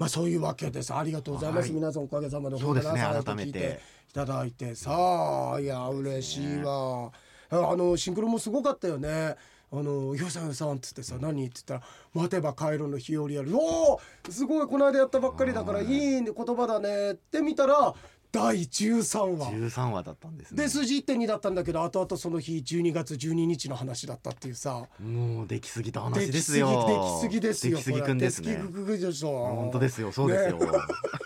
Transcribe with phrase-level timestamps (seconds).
[0.00, 0.94] まあそういうわけです。
[0.94, 1.72] ありがとうございます、はい。
[1.72, 3.00] 皆さんおかげさまでそうですね。
[3.00, 3.80] 改めて聞いて
[4.10, 4.74] いただいて。
[4.74, 7.12] さあいや嬉しいわ、
[7.50, 9.36] あのシンクロもすごかったよね。
[9.72, 11.82] あの「よさんよさん」っつってさ「何?」っつったら
[12.14, 14.00] 「待てば帰るの日和やる」おお
[14.30, 14.66] すごい。
[14.66, 17.12] この間やったばっかりだからいい言葉だね。
[17.12, 17.94] って見たら
[18.32, 19.50] 第13話。
[19.50, 20.62] 13話だったんですね。
[20.62, 24.84] で数字1.2だったんだけど後々その日12月12日の話だったっていうさ。
[25.00, 28.54] もうできすぎたで話きですすよぎできすぎですよできすぎくんですね。
[28.54, 28.66] これ。
[28.66, 29.46] できすぎくんでしょ。
[29.46, 30.12] 本当ですよ。
[30.12, 30.66] そうですよ、ね。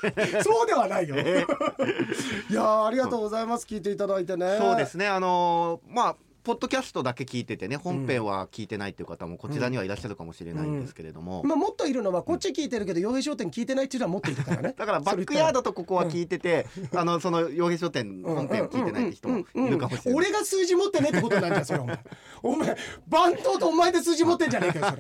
[0.43, 1.17] そうではないよ。
[1.17, 3.67] いやーありがとうございます。
[3.67, 4.57] 聞いていただいてね。
[4.59, 5.07] そうですね。
[5.07, 20.21] あのーまあポッドキャストだけ聞いててね本編は聞いてないっていう方もこちらにはいらっしゃるかもしれないんですけれども、まあもっといるのはこっち聞いてるけど洋平商店聞いてないっていうのはもっといるからねだからバックヤードとここは聞いてて、あのその洋平商店本編を聞いてないって人もいるかもしれない。
[20.21, 21.81] 俺が数字持ってねってことなんじゃんそれ。
[21.81, 21.99] お前
[22.43, 22.77] お前
[23.09, 24.97] 番頭とお前で数字持ってんじゃねえかよそ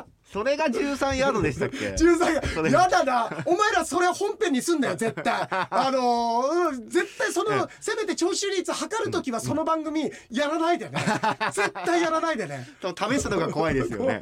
[0.00, 1.76] れ それが13ヤードでしたっけ？
[1.96, 2.70] 13それ。
[2.70, 3.30] ややだな。
[3.46, 5.34] お前らそれ本編にすんだよ絶対。
[5.50, 10.98] あのーうん絶対そのせめて聴取率測るときはその番組やらないでね。
[11.52, 12.66] 絶対やらないでね。
[13.10, 14.20] 試すのが怖いですよね。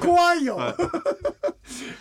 [0.00, 0.58] 怖いよ。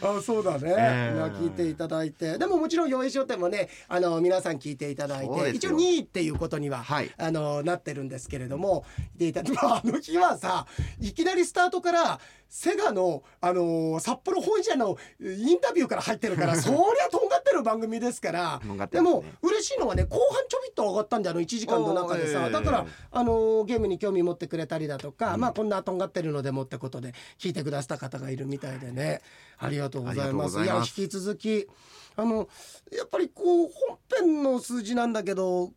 [0.01, 1.15] あそうだね、ええ。
[1.15, 2.37] いや聞いていただいて。
[2.37, 7.11] でももちろん洋平商店もねあの皆さん聞いていただいて一応2位っていうことには、はい。
[7.17, 8.85] あのなってるんですけれども
[9.15, 10.65] でいた、まあ、あの日はさ
[10.99, 12.19] いきなりスタートから
[12.49, 18.61] セガの、あの札幌本社のインタビューから入ってるから そりゃとんがってる番組ですから。
[18.63, 18.87] ね。
[18.91, 29.21] でも嬉しいのはね後半ちょびっと上がったんだよあの1時間の中でさ、ええだからあのゲームに興味持ってくれたりだとか、まあこんなとんがってるのでもってことで聞いてくださった方がいるみたいでね。
[29.57, 30.59] ありがとうございます。
[30.61, 31.67] いや引き続き
[32.15, 32.47] あの
[32.91, 35.71] やっぱりこう本編の数字なんだけど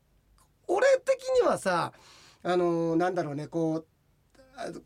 [0.67, 1.93] 俺的にはさ
[2.43, 3.90] あのなんだろうねこうあ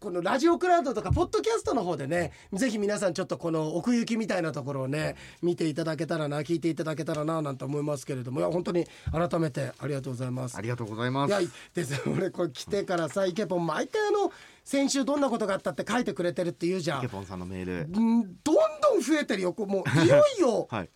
[0.01, 10.61] このラジオクラウドとかポッドキャストの方でねぜひ皆さんちょっとこの奥行きみたいなところをね見ていただけたらな聞いていただけたらななんて思いますけれどもいや本当に改めてありがとうございますあ。
[10.61, 11.31] りがとうございます。
[11.31, 14.33] いやです俺これ来てからさイケポン毎回あの
[14.65, 17.09] 先週どんなことがあったって書いてくれてるって言うじゃんケ。
[17.09, 17.73] ポンさんのメール。
[17.73, 17.89] うん
[18.43, 20.89] どんどん増えてるよもういよいよはい。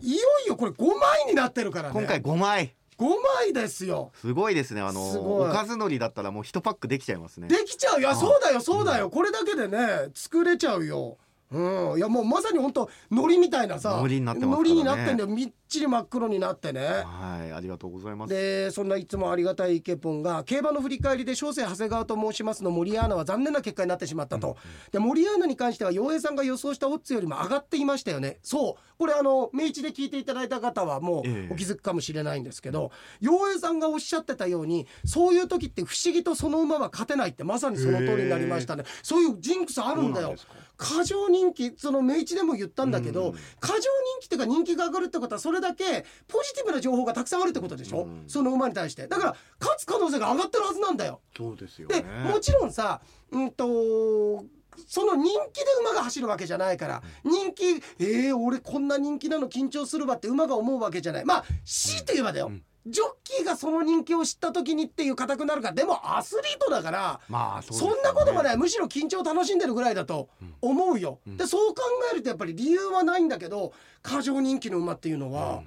[0.00, 2.74] いよいよこれ5枚になってるからね今回5枚。
[2.98, 3.04] 5
[3.38, 4.12] 枚ですよ。
[4.14, 4.80] すごいですね。
[4.80, 7.48] あのおかず海苔だったらもう一パックできちゃいますね。
[7.48, 9.10] できちゃういやそうだよそうだよ。
[9.10, 11.18] これだけでね作れちゃうよ
[11.54, 11.98] うん。
[11.98, 14.74] いやもうまさに本当海苔みたいなさ海苔になってますからね。
[14.74, 15.28] になってんだよ。
[15.28, 16.80] みっちり真っ黒になってね。
[17.04, 18.32] はい、ありがとうございます。
[18.32, 24.56] でそんないつもありがたいイケポンが競馬の振り返りで小生長谷川と申しますの森アナは残念な結果になってしまったと、
[24.92, 28.38] で森アナに関しては洋平さんが予想したオッズよりも上がっていましたよね。
[28.42, 28.82] そう。
[28.96, 31.48] これあの明治で聞いていただいた方はもええ。
[31.50, 38.84] うお気づくかもしれないんですけど洋平さんがおっしゃってたようにそういう時って不思議とその馬は勝てないってまさにその通りになりましたね。
[39.02, 40.22] そういうジンクスあるんだよ。
[40.22, 43.38] そうなんですか過剰人気その明治でも言ったんだけど、うん。
[43.60, 43.84] 過剰人
[44.20, 48.24] 気っていうか人気が上がるってことはそれだけポジティブな情報がたくさんあるってことでしょ、うん。
[48.26, 49.06] その馬に対して。
[49.06, 51.20] だから勝つ可能性が上がってるはずなんだよ。
[51.36, 52.08] そうですよでね。
[52.30, 54.44] もちろんさうんと
[54.86, 61.24] その人気で馬が走るわけじゃないから人気えー、俺こんな人気なの緊張するわって馬が思うわけじゃない。
[61.24, 65.68] まあ強いて言えばだよ、うんジョッキーがその人気を知った時にっていう硬くなるか。
[65.68, 68.56] らでもアスリートだからまあそうですそんなこともない。
[68.56, 70.28] むしろ緊張を楽しんでるぐらいだと
[70.60, 71.36] 思うよ、うん。
[71.36, 73.72] でそう考えるとやっぱり理由はないんだけど
[74.02, 75.62] 過剰人気の馬っていうのは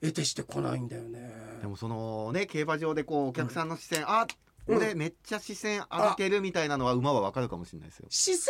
[0.00, 1.32] 得てしてこないんだよね。
[1.60, 4.26] でもそのね競馬場でこうお客さんの視線、あ
[4.66, 4.76] うん。
[4.76, 8.06] 俺めっちゃ視線浴びてるみたいなのは馬はわかるかもしれないですよ。
[8.08, 8.42] 姿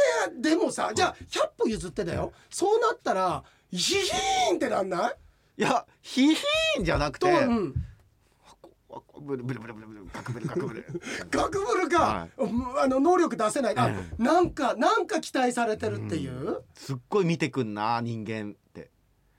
[0.43, 2.33] 勢でもさじゃあ100歩譲ってだよ。
[2.51, 3.43] そうなったら
[3.73, 5.15] ヒヒーンってなんない？
[5.61, 7.75] いやヒヒーンじゃなくと、て、うん、
[9.21, 10.87] ブルブルブルブルブルガクブルガクブル。
[11.31, 13.77] ガクブルか、はうんあの能力出せない。
[13.77, 18.91] あ、えなんかなんか期待されてるっていう、すっごい見てくんな人間って。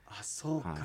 [0.06, 0.76] あそうか、、は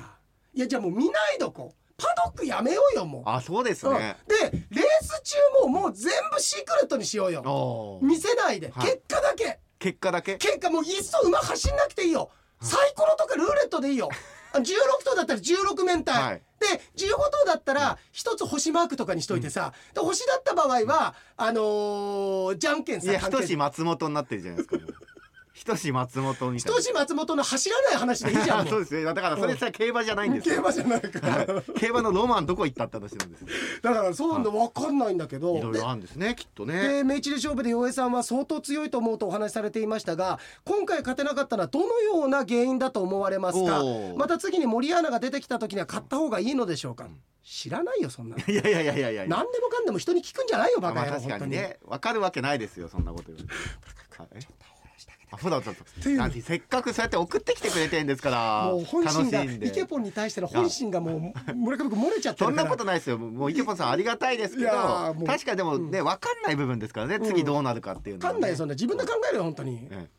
[0.55, 0.59] い。
[0.61, 1.75] やじゃあもう見ないどこ。
[1.97, 3.23] パドックやめようよもう。
[3.27, 3.97] あそうですうん。
[3.99, 4.17] ね。
[4.27, 7.99] でレース中ももう全部シークレットにしようよ。
[8.01, 8.85] 見せないで、はい。
[8.87, 9.59] 結果だけ。
[9.77, 10.37] 結果だけ？
[10.37, 12.31] 結果もういっそ馬走んなくていいよ。
[12.59, 14.09] サイコロとかルーレットでいいよ。
[14.11, 14.15] あ
[14.53, 14.61] 16
[15.03, 16.41] 頭だったら16面体、はい。
[16.59, 16.65] で
[16.95, 24.77] 15頭だったら一つ星マークとかにしといてさ、で星だった場合はあのーじゃんけんいやさ関係ひとし松本になってるじゃないですか。
[25.57, 26.57] もうひとし松本みたいな。
[26.59, 29.03] ひとし松本の走らない話でいいじゃん もそううですね。
[29.03, 30.55] だからそれさ競馬じゃないんですよ。
[30.55, 31.63] 競馬じゃないから、はい。
[31.79, 33.47] 競馬のロマンどこ行ったって話なんですよ。
[33.81, 37.01] だからそういうの分かんないんだけど、いろいろあるんですねきっとね。
[37.01, 43.83] で明治で勝負で洋平さんは相当強いと思うとお話しされていましたが今回勝てなかったのはどのような原因だと思われますか？
[43.83, 44.17] おー。
[44.17, 47.07] また次に森アナが出てきた時には勝った方がいいのでしょうか、
[47.43, 48.43] 知らないよそんなの。
[48.53, 49.25] いやいやいやいやいや。
[49.27, 51.77] 何でもかんでも人に聞くんじゃないよバカ野郎まあ確かにね。
[51.85, 53.53] わかるわけないですよそんなこと言われて。
[54.17, 54.47] はい。
[54.61, 54.76] あ
[55.39, 56.41] そうだそうっていう。
[56.41, 63.17] せっかくそうやって送ってきてくれてんですからもう本心がイケポンに対しての本心がもう村上君漏れちゃってそんなことないですよ。
[63.17, 64.71] もう池本さんありがたいですけど
[65.25, 67.19] 確かにでもね分かんない部分ですからね。
[67.19, 68.35] 次どうなるかっていうのはね。
[68.35, 69.87] 分かんないよそんな自分で考えるよ本当に。
[69.91, 70.09] ええ。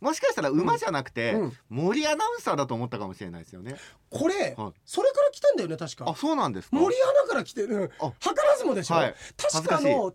[0.00, 1.52] もしかしたら馬じゃなくて、うん。
[1.70, 3.76] 森アナウンサーだと思ったかもしれないですよね。
[4.10, 4.72] これはい。
[4.84, 6.04] それから来てんだよね確か。
[6.08, 6.76] あそうなんですか。
[6.76, 7.92] 森アナから来てる。
[8.00, 8.12] あ。
[8.20, 9.14] 図らずもでしょ、はい。
[9.36, 10.12] 確かあの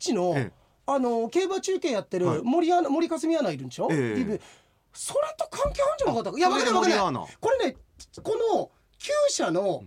[0.00, 2.40] TVH の、ええあの競馬中継やってるはい。
[2.42, 4.14] 森アナ森かすみアナいるんでしょ、ええ。
[4.16, 4.40] TV
[4.92, 6.32] それと関係あるんじゃなかった？
[6.32, 7.00] かいや分かんない分かんない。
[7.00, 7.76] 森アナこれね
[8.22, 9.84] この厩舎の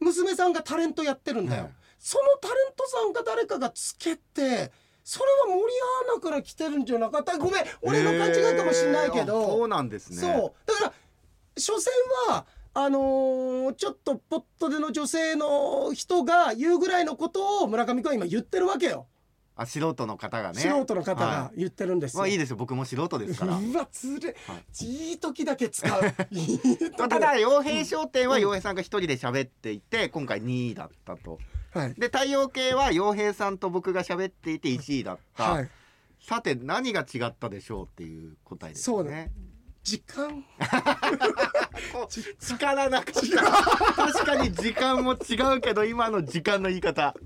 [0.00, 4.70] 娘さんがタレントやってるんだよ、ええそのタレントさんが誰かがつけて
[5.02, 5.72] それは森
[6.12, 7.36] アナから来てるんじゃなかった？
[7.38, 9.24] ごめん俺の勘違いかもしれないけえー。
[9.24, 10.16] あそど、うなんですね。
[10.18, 10.52] そう。
[10.64, 10.92] だから
[11.56, 11.90] 所詮
[12.28, 19.06] はあのーちょっとポットでの女性の人が言うぐらいのことを村上君は今言ってるわけよ、
[19.60, 20.60] あ素人の方がね。
[20.60, 22.20] 素人の方がは言ってるんですよ。
[22.20, 23.58] まあいいですよ僕も素人ですから。
[23.58, 24.84] うわつれ、はい。
[24.84, 26.00] いい時だけ使う。
[26.96, 31.40] まあただ洋平商店は洋平さんが一人で喋っていて今回2位だったと。
[31.72, 31.94] はい。
[31.94, 35.70] で太陽系は洋平さんと僕が喋っていて1位だった、はい。
[36.20, 39.32] さて何が違ったでしょうっていう答えですそうね
[39.82, 40.44] 時間？
[42.38, 44.12] 力なかった。
[44.12, 47.16] 確かに時間も違うけど今の時間の言い方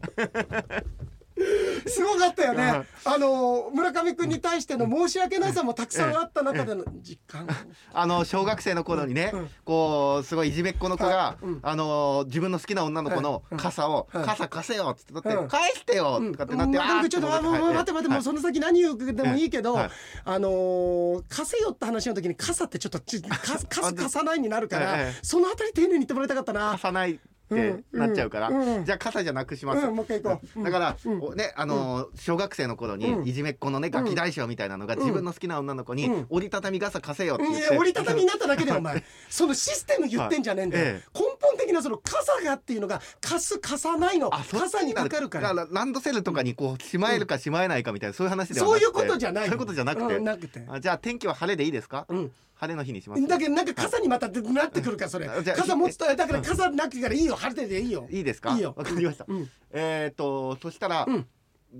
[1.88, 2.87] すごかったよはいね。
[3.05, 7.46] あの村上君に対しての申し訳なさもたくさんあった中での時間。
[7.93, 9.50] あの小学生の頃にね、うん。
[9.64, 13.61] こうすごいいじめっ子の子が、あの自分の好きな女の子のはい。
[13.61, 14.25] 傘を、はい。
[14.25, 19.90] 傘貸せよっつって返してよってなって、ちょっと、待って待って、もうその先何言うでもいいけど、はい。
[20.25, 25.19] あのー貸せよって話の時に傘ってちょっと 貸さないになるから、ええ。
[25.23, 26.70] そのあたり丁寧に言ってもらいたかったな。
[26.73, 26.82] 貸。
[26.82, 27.19] さない
[27.53, 28.51] ってなっちゃうから、
[28.85, 30.59] じゃあ傘じゃなくします、うんもう一回行こう。
[30.59, 30.65] うん。
[30.65, 30.97] だから、
[31.35, 33.29] ねあのー小学生の頃に、うん。
[33.29, 36.27] いじめっ子のねガキ大将みたいなのが、自分の好きな女の子に、うん。
[36.31, 41.01] 折りたたみ傘貸せよってうん言って、折りたたみになっただけで お前そのシステム言ってんじゃねえんだよ、根
[41.41, 44.31] 本的なその傘がっていうのが貸す貸さないの。
[44.31, 45.55] 傘にかかるから。
[45.55, 48.85] だランドセルとかにこうしまえるかしまえないかみたいなそういう話ではなくて。
[48.85, 55.26] そういうことじゃないそういうことじゃなくて、じゃあ天気は晴れでいいですか、うん晴れの日にしますだけどなんか傘にまたなってくるからそれ。
[55.26, 57.35] 傘持つとだから傘なくからいいよ。
[57.35, 58.06] 晴れてていいよ。
[58.09, 58.55] いいですか？
[58.55, 58.73] いいよ。
[58.76, 59.50] わかりました、うん。
[59.73, 61.26] えっ、とそしたら、うん。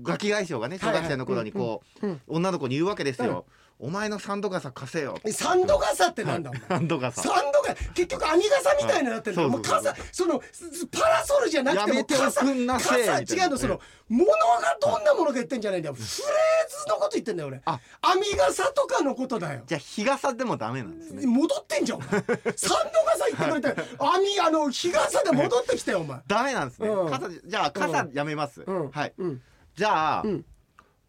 [0.01, 3.45] ガキ大将がね小学生の頃にこう、女の子に言うわけですよ、
[3.79, 5.17] お前のサンド傘貸せよ。
[5.31, 6.61] サンド傘ってなんだお前。
[6.69, 7.21] サンド傘。
[7.21, 13.19] サンドが結局網傘みたいになってるんだよ、はいもう傘そのすパラソルじゃなくても傘みたいな。
[13.19, 15.95] 違うのその物がどんなものが言ってんじゃないんだよ。
[15.95, 17.61] フレーズのこと言ってんだよ俺。
[17.65, 17.79] あ。
[18.01, 19.63] 網傘とかのことだよ。
[19.65, 21.25] じゃあ日傘でもダメなんですね。
[21.25, 22.09] 戻ってんじゃんお前。
[22.09, 26.19] サンド傘言ってくれて網あの日傘で戻ってきたよお前。
[26.27, 27.11] ダメなんですね、うん。
[27.11, 28.91] 傘じゃあ傘やめます、うん。
[28.91, 29.13] はい。
[29.17, 29.41] うん
[29.75, 30.45] じゃあ、うん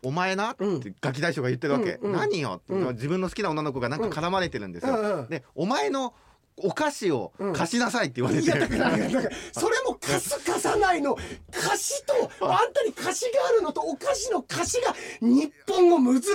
[0.05, 0.53] お前な？
[0.53, 2.17] ってうんガキ大将が言ってるわけ、うんうん。
[2.17, 2.61] 何よ？
[2.63, 2.95] って、うん。
[2.95, 5.29] 自分の好きな女の子がなんか絡まれてるんですよ、うんうん。
[5.29, 6.15] でお前の
[6.57, 11.17] お菓子を貸しなさいって言われて、いやだからだから それも貸す貸さないの。
[11.51, 16.31] 貸しとあんたに貸しがあるのとお菓子の貸しが日本語難しい。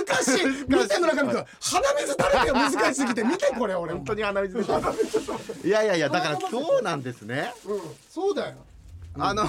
[0.68, 1.44] 見て村上君。
[1.60, 2.54] 鼻水垂れてよ。
[2.54, 3.22] 難しすぎて。
[3.22, 3.94] 見てこれ俺。
[3.94, 4.60] 本当に鼻水
[5.64, 7.54] いやいやいやだからそうなんですね。
[7.64, 7.80] うん。
[8.10, 8.56] そうだよ
[9.18, 9.44] あの、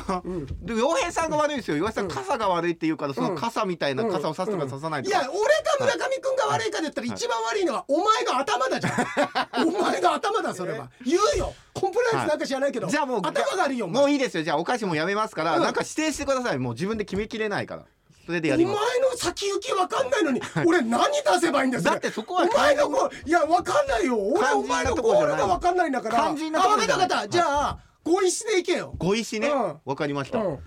[0.63, 1.77] で洋平さんが悪いですよ。
[1.77, 9.67] 洋平さん傘が悪いって言うからその傘みたいな傘を差すとか差さないいとか、や俺か村上君が悪いかで言ったら一番悪いのはお前の頭だじゃん。
[9.67, 10.89] お前の頭だそれは。
[11.05, 11.53] 言うよ。
[11.73, 14.01] コンプライアンスなんか知らないけどじゃあもう頭が悪いよお前。
[14.01, 14.44] もういいですよ。
[14.44, 15.63] じゃあお菓子もやめますから、うん。
[15.63, 16.59] なんか指定してください。
[16.59, 17.83] もう自分で決めきれないから。
[18.25, 18.99] それでやお前ります。
[19.11, 21.89] の先行きわかんないのに俺何出せばいいんだよれ。
[21.89, 24.18] だってそこはお前のこういやわかんないよ。
[24.18, 25.27] 俺肝心なお前のとこじゃない。
[25.27, 26.15] ゴールがわかんないんだから。
[26.18, 27.06] 肝心なとこあ分かじゃない。
[27.06, 27.30] った分かった。
[27.30, 28.93] じゃあ合意していけよ。
[28.97, 29.47] ご石ね。
[29.47, 29.79] うん。
[29.85, 30.59] わ、かりました、うん。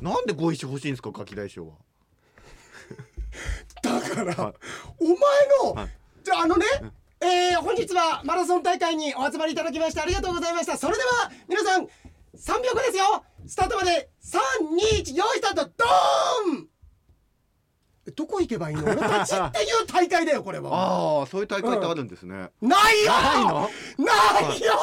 [0.00, 1.74] なんでご石欲しいんですかガキ大将は。
[3.82, 4.54] だから、はい。
[5.00, 5.16] お前
[5.64, 5.88] の、はい。
[6.22, 6.66] じゃああのね、
[7.20, 10.76] えー本日はマラソン大会にお集まりいただきましてありがとうございました。
[10.76, 13.24] それでは皆さん3秒後ですよ。
[13.46, 15.70] スタートまで321用意スタート。
[15.76, 16.73] ドーンえ
[18.16, 18.84] どこ行けばいいの？
[18.84, 20.70] 俺たちっていう大会だよこれは。
[20.72, 23.12] ああそういう大会ってあるんですね、ないよ！
[23.12, 23.70] ないの？
[23.98, 24.12] な
[24.54, 24.74] いよ！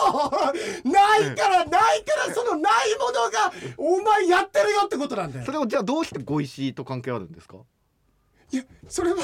[0.84, 5.46] ないからないからそのないものがお前やってるよってことなんだよ。
[5.46, 7.58] それをじゃあどうしてご石と関係あるんですか？
[8.52, 9.18] いやそれは、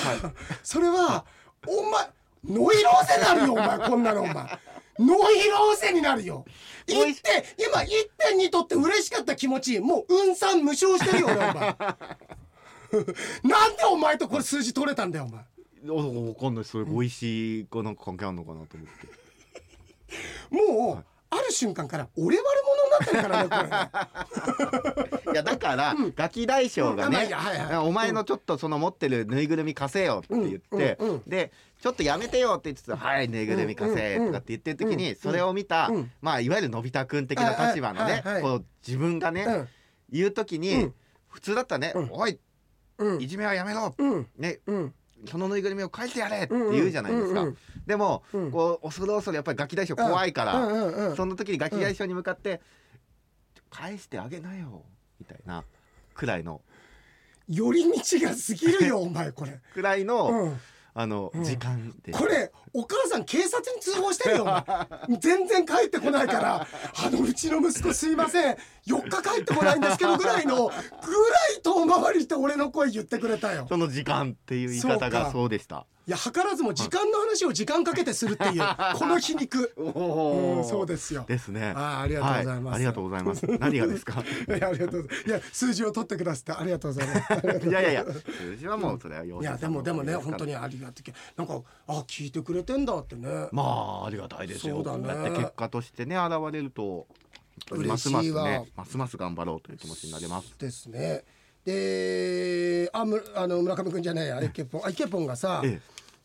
[0.63, 1.25] それは
[1.67, 2.09] お前
[2.45, 4.35] ノイローゼになるよお前こんなのお前。
[4.99, 6.45] ノイローゼになるよ。
[6.89, 11.75] おい1点今1.2取って嬉しかった気持ちもう運算無償してるよ俺お前
[13.43, 15.43] なんでお前とこれ数字取れたんだよお前。
[15.89, 23.93] おわかんないそれご石がなんか関係あるのかなと思って、もう、ある瞬間から俺悪者にななってるからね
[25.19, 25.31] これ。
[25.33, 27.77] いやだから、ガキ大将がうんはいはい。
[27.77, 39.67] お前のちょっとその持ってるぬいぐるみ貸せよって言って、うんうんうんでちょっとやめてよって言ってたはいぬいぐるみ貸せとかって言ってる時に、それを見た、うんまあいわゆるのび太くん的な立場のね、はいはいはいこう自分がね、うん。
[40.09, 40.93] 言う時に、うん。
[41.27, 42.09] 普通だったらね、うん。
[42.11, 42.39] おいうん
[43.19, 44.27] いじめはやめろ、うん。
[44.37, 44.59] ね。
[44.65, 44.93] うん。
[45.25, 47.57] そのぬいぐるみを返してやれって言うじゃないですか、うんうん。
[47.85, 48.51] でも、うん。
[48.51, 50.71] こう恐る恐るやっぱりガキ大将怖いから、うん。
[50.71, 52.61] うんうんその時にガキ大将に向かって、
[53.69, 54.83] 返してあげなよ
[55.19, 55.63] みたいな
[56.13, 56.61] くらいの。
[57.47, 60.59] 寄り道が過ぎるよお前これ、くらいの、うん、
[60.99, 61.43] あの、うん。
[61.43, 62.11] 時間で。
[62.11, 64.65] これお母さん警察に通報してるよ
[65.19, 66.67] 全然帰ってこないから。
[67.05, 68.57] あのうちの息子すいません。
[68.87, 73.67] 4日帰ってこないんですけどぐらいのぐらい遠回りして俺の声言ってくれたよ。
[73.69, 75.85] その時間っていう言い方がそうでした。
[76.07, 78.61] いや図らずも時間の話を時間かけてするっていう
[78.97, 79.73] この皮肉。
[79.75, 81.25] おうんそうですよ。
[81.27, 81.73] ですね。
[81.75, 82.65] あーありがとうございます。
[82.67, 83.45] はありがとうございます。
[83.59, 84.23] 何がですか？
[84.47, 85.27] いやありがとうございます。
[85.27, 87.67] いや数字を取ってくださってありがとうございます。
[87.67, 91.13] いやいやいや、数字はもうそれは要いやでもでもね本当にありがたい。
[91.35, 93.49] なんかあ聞いてくれてんだってね。
[93.51, 94.75] まあありがたいですよ。
[94.77, 95.31] そうだね。
[95.31, 97.05] 結果としてね現れると
[97.69, 100.55] 嬉しいわますますねますます頑張ろうという気持ちになります。
[100.57, 101.25] ですね。
[101.65, 104.41] であむあの村上くんじゃないや。
[104.41, 104.85] イケポン。
[104.85, 105.81] あイケポンがさ、え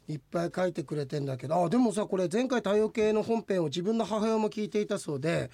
[0.09, 5.51] いっぱい書いてくれてんだけどあでもさこれ前回太陽系の本編を自分の母親も聞いていたそうで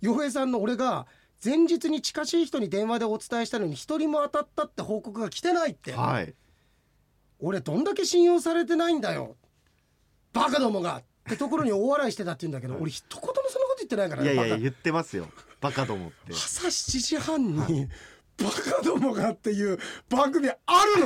[0.00, 1.06] 洋平さんの俺が
[1.44, 6.34] 前日に近しい人に電話でお伝えしたのに一人も当たったって報告が来てないって、えはい。
[7.38, 9.36] 俺どんだけ信用されてないんだよ
[10.32, 15.28] バカどもがってところに大笑いしてたって言うんだけど俺一言もそんなこと言ってないからねいやいや言ってますよ。
[15.60, 16.32] バカどもって。
[16.32, 17.88] 朝7時半に
[18.42, 19.78] 「バカどもが」っていう
[20.08, 20.54] 番組あ
[20.96, 21.00] る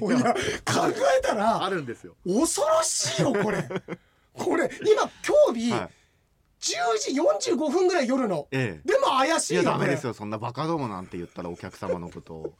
[0.00, 0.10] の？
[0.16, 0.34] いや。
[0.64, 2.16] 考えたらあるんですよ。
[2.24, 3.68] 恐ろしいよこれ。
[4.34, 5.90] これ今今日日、は
[6.60, 6.98] 10
[7.40, 8.46] 時45分ぐらい夜の。
[8.50, 8.88] ええ。
[8.88, 9.84] でも怪しいやいよこれ。
[9.84, 10.14] ダメですよ。
[10.14, 12.54] そんなバカどもなんて言ったらお客様のことを。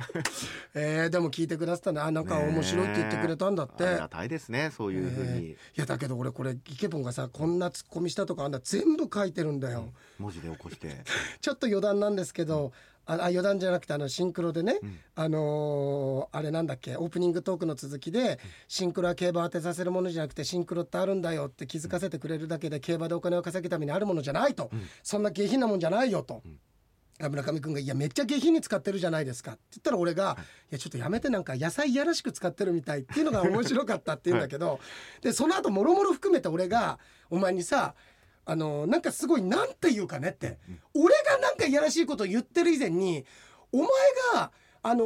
[0.74, 2.00] えーでも聞いてくださったね。
[2.00, 4.72] あなんか面白いって言ってくれたんだって、ありがたいですね。
[4.74, 5.50] そういうふうに。
[5.50, 11.04] いやだけど俺これイケボンがさこんなツッコミしたとかあんな全部書いてるんだよ、文字で起こして。
[11.40, 12.72] ちょっと余談なんですけど、
[13.10, 14.78] ああ余談じゃなくてあのシンクロでね、
[15.16, 18.38] あのーあれなんだっけオープニングトークの続きで
[18.68, 24.70] シンクロは競馬を当てさせるものじゃなくてシンクロってあるんだよって気づかせてくれるだけで競馬でお金を稼ぐためにあるものじゃないと、
[25.02, 26.42] そんな下品なもんじゃないよと。
[27.28, 30.38] 村上君が「いやめっちゃ下品に使ってるじゃないですか」って言ったら俺が
[30.70, 30.74] 「い。
[30.74, 34.80] やちょっとやめてなんか野菜いやらしく使ってるみたい」っていうのが面白かったって言うんだけど、
[35.20, 36.98] でその後もろもろ含めて俺が
[37.28, 37.94] お前にさ
[38.50, 40.58] あのなんかすごい何て言うかねって、
[40.92, 43.24] 俺がなんかいやらしいことを言ってる以前に
[43.70, 43.86] お前
[44.34, 44.50] が
[44.82, 45.04] あの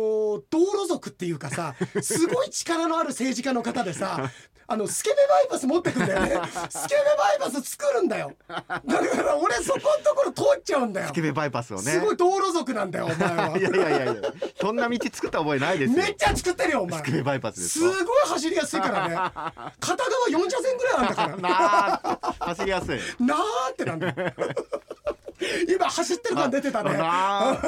[0.48, 4.30] 道路族っていうかさすごい力のある政治家の方でさ
[4.66, 6.28] あのスケベバイパス持ってくんだよね
[6.70, 11.82] スケベバイパス作るんだよだから俺そこのところ通っちゃうんだよスケベバイパスをね。
[11.92, 14.22] すごい道路族なんだよお前は いやいやいやいや。
[14.60, 15.98] そんな道作った覚えないですよ。
[16.02, 18.04] めっちゃ作ってるよお前スケベバイパスですすか。
[18.04, 19.14] ごい走りやすいからね
[19.80, 21.48] 片側4車線ぐらいあんだからな
[22.02, 22.98] あ走りやすい。
[23.20, 24.14] なーってなんだよ
[25.68, 27.58] 今走ってる感出てたねなあ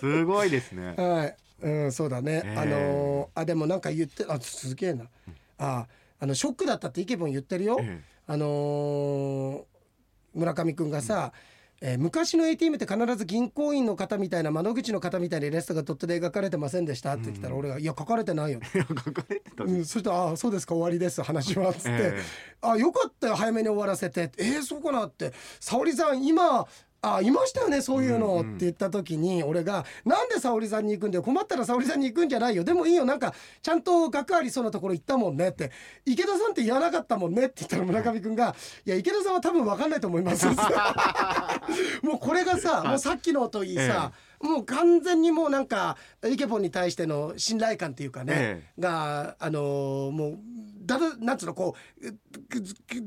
[0.00, 0.94] すごいですね。
[0.96, 2.42] はい、うん、そうだね。
[2.44, 5.04] ええあのーあでもなんか言ってあすげえな。
[5.58, 5.86] あ
[6.18, 7.78] あのショックだったってイケボン言ってるよ。
[7.80, 8.16] ええ。
[8.26, 9.62] あのー
[10.34, 11.32] 村上くんがさ、
[11.80, 19.64] えー昔の ATM って必ず銀行員の方みたいな窓口の方みたいなイラストがドットで描かれてませんでしたって言ったら俺が「いや書かれてないよ」い や書かれてた。
[19.64, 22.22] うん、そしたら「あそうですか終わりです話は」っつって「ええ。
[22.62, 26.66] あよかったよ早めに終わらせて」えー、そうかなって「沙織さん今
[27.02, 32.64] あいましたよねそういうの」って言った時に俺が「なんで沙織さんに行くんだよ困ったら沙織さんに行くんじゃないよ。
[32.64, 35.70] でもいいよなんかちゃんと学ありそうなところ行ったもんね」って
[36.04, 40.46] 「池田さんって言わなかったもんね」って言ったら村上君が「いや池田さんは多分分かんないと思います」
[42.02, 50.38] もうこれがさ、もうさっきのといいさ、もう完全にもうなんかイケポンに対しての信頼感っていうかね、えがあのーもう
[50.86, 52.10] だだなんつうのこう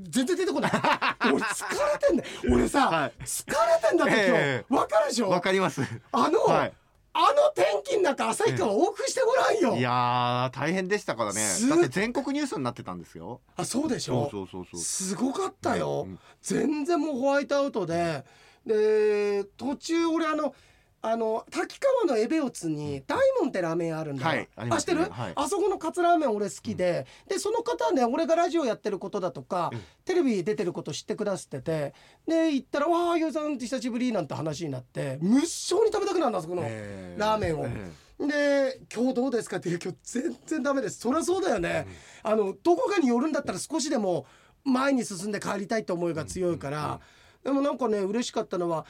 [0.09, 0.71] 全然出てこない。
[1.31, 2.29] 俺疲れてんだよ。
[2.51, 3.13] 俺さ、はい。
[3.23, 4.43] 疲れてんだって今日。
[4.43, 5.29] えわ、かるでしょ？
[5.29, 5.81] わかります。
[6.11, 6.73] あの、はい。
[7.11, 11.41] あの天気の中旭川往復してごらんよ、いやー大変でしたからね。
[11.41, 13.41] すだって全国ニュースになってたんですよ。
[13.55, 14.79] あそうでしそょうそうそうそう。
[14.79, 16.19] すごかったよ、うん。
[16.41, 18.23] 全然もうホワイトアウトで。
[18.65, 20.53] で途中俺あの
[21.01, 25.33] あの滝川のエベオツに大門ってラーメン屋あるんだよ、はいあります知ってる、ねはい。
[25.35, 29.81] あそこのカツラーメン俺好きで、でその方はね俺がラジオやってることだとか、うん。
[30.03, 31.93] テレビ出てること知ってくださってて。
[32.27, 36.63] で行ったら「わあゆうさん久しぶり」なんて話になって無性に食べたくなるんだあそこの。
[36.65, 37.65] えラーメンを。
[37.65, 40.99] えで「今日どうですか?」っていう今日全然ダメです。
[40.99, 41.87] そりゃそうだよね、
[42.23, 44.25] あのどこかに寄るんだったら少しでも
[44.65, 46.99] 前に進んで帰りたいって思いが強いから、
[47.43, 48.85] でもなんかね嬉しかったのは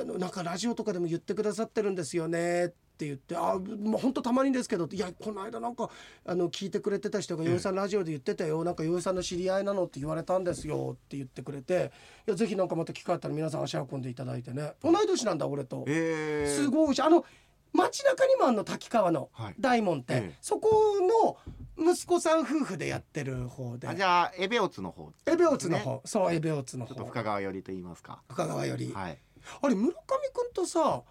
[0.00, 5.90] あのなんかラジオとかでも言ってくださってるんですよねって言って「あもう本当たまにですけど」いやこの間なんか
[6.24, 11.92] あの聞いてくれてた人が「洋、え、さんラジオで言ってたよなんか洋さんの知り合いなの」って言われたんですよって言ってくれて
[12.26, 14.74] 「いやぜひなんかまた機会あったら皆さん足運んでいただいてね。
[14.82, 17.24] 同い年なんだ俺と、えー、すごいしあの
[17.72, 21.36] 街中にもあんの滝川の大門って、はいええ、そこの
[21.78, 23.88] 息子さん夫婦でやってる方で。
[23.96, 26.02] じゃあエベオツの方、ね、エベオツの方。
[26.04, 27.02] そうエベオツの方。
[27.04, 28.22] 深川寄りと言いますか。
[28.28, 29.18] 深川寄り、はい、
[29.60, 29.94] あれ村上
[30.32, 31.02] 君とさ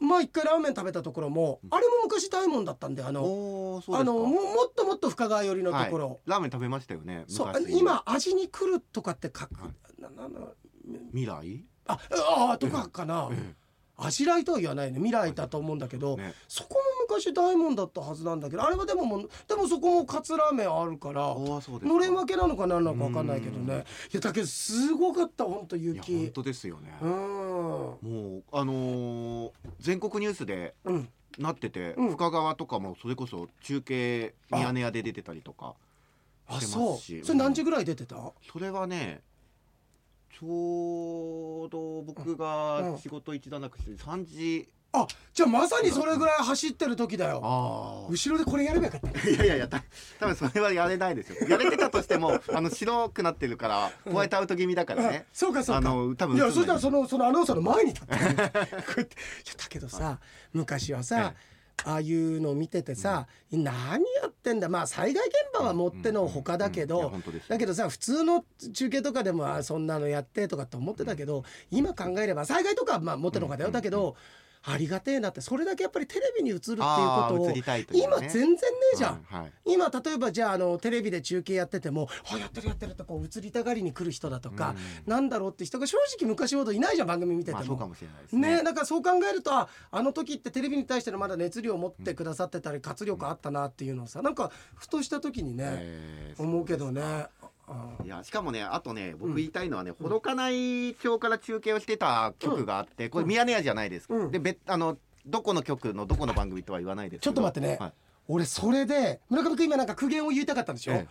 [0.00, 10.28] まあ一回ラーメン食べたところも、あれも昔大門だったんであのあのももっともっと深川寄りのところ、はい、ラーメン食べましたよねそう今味に来るとかって書く、はい、なな
[11.10, 11.64] 未来？
[11.86, 11.98] あ
[12.52, 13.54] あとかかな、えええ
[14.00, 14.98] あしらいとは言わないね。
[14.98, 23.84] 未来だと思うんだけど、ね、そこも昔大門だったはずなんだけどあれはでももでもそこもカツラーメンあるからのれん分けなのか何なのか分かんないけどね。
[24.12, 26.16] いやだけどすごかった本当雪。
[26.16, 26.94] 本当ですよね。
[27.02, 30.74] もうあのー、全国ニュースで、
[31.38, 35.74] なってて、うん、深川とかもそれこそ中継ミヤネ屋で出てたりとか
[36.50, 37.22] してますし。
[37.24, 38.16] それ何時ぐらい出てた、
[38.50, 39.22] それはね
[40.30, 44.68] ちょうど僕が仕事一段落して3時。
[44.90, 48.06] あじゃあまさにそれぐらい走ってる時だよ。
[48.08, 49.20] 後ろでこれやればよかった。
[49.28, 49.84] いやいやいやた
[50.18, 51.46] 多分それはやれないですよ。
[51.46, 55.90] やれてたとしても あの白くなってるからホワイトアウト気味だからね、そうかそうか。
[55.90, 56.38] あの多分い。
[56.38, 58.56] やそしたらそのそのアナウンサーの前に立って こうやっていや
[59.58, 60.18] だけどさ
[60.54, 61.34] 昔はさ、
[61.84, 64.68] ああいうのを見ててさ、うん、何やってんだ。
[64.68, 67.12] まあ災害現場はもってのほかだけど、
[67.48, 74.16] だけどさ普通の中継とかでもあそんなのやってとかって思ってたけど、今考えれば災害とかはまあもってのほかだよ、だけど。
[74.64, 76.84] ありがてえなってそれだけやっぱりテレビに映るっていうこ
[77.28, 77.62] とを、ね、
[77.92, 78.56] 今全然ね
[78.94, 84.74] えじゃん、うんはい、今例えばじゃああのテレビで中継やってても「あやってるやってる」ってこう映りたがりに来る人だとか、
[85.06, 88.56] うん、なんだろうって人が正直昔ほどいないじゃん番組見てても、まあ、そうかもしれないですね。
[88.56, 97.26] ねだからそう考えるとああの時ってテレビに対してのまだ熱量を持ってくださってたり活力あったなっていうのをさなんかふとした時にね、思うけどね
[98.04, 107.92] いやしかもねあとね僕言いたいのはね、ほどかない町から中継をしてた曲があって、これミヤネ屋じゃないです、で別あのどこの曲のどこの番組とは言わないですちょっと待ってね、はい、
[108.28, 111.08] 俺それで村上君今なんか苦言を言いたかったんでしょ、ええ、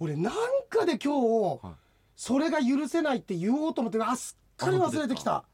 [0.00, 0.32] 俺なん
[0.68, 1.20] かで今
[1.60, 1.74] 日、はい、
[2.16, 5.44] それが許せないって言おうと思ってあすっかり忘れてきた。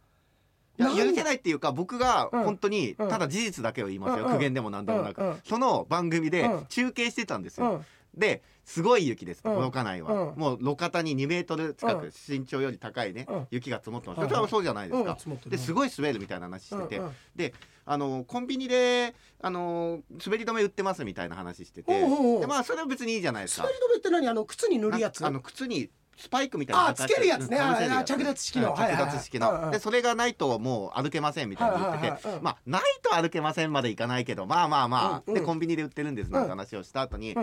[0.76, 7.84] いや許せないっていうか僕が本当にただ事実だけを言いますよ、苦言でも何でもなく、その番組で中継してたんですよ、
[8.16, 17.02] ですごい雪です届かないは、もう路肩に2メートル近く身長より高いね、雪が積もってます、それはそうじゃないですか、ですごい滑るみたいな話してて、
[17.36, 17.54] で
[17.86, 21.92] あのコンビニであの滑り止め売ってますみたいな話してて。
[22.40, 23.64] でまあそれは別にいいじゃないですか。
[23.64, 24.28] 滑り止めって何？
[24.28, 25.26] あの靴に塗るやつ？
[25.26, 27.58] あの靴にスパイクみたいなあつけるやつね。
[28.06, 28.74] 着脱式の。
[28.74, 29.70] 着脱式の。
[29.70, 32.38] でそれがないともう歩けませんみたいな言ってて。
[32.40, 35.32] まあないと歩けませんまでいかないけどまあまあまあ。
[35.32, 36.30] でコンビニで売ってるんです。
[36.30, 37.36] なんて話をした後に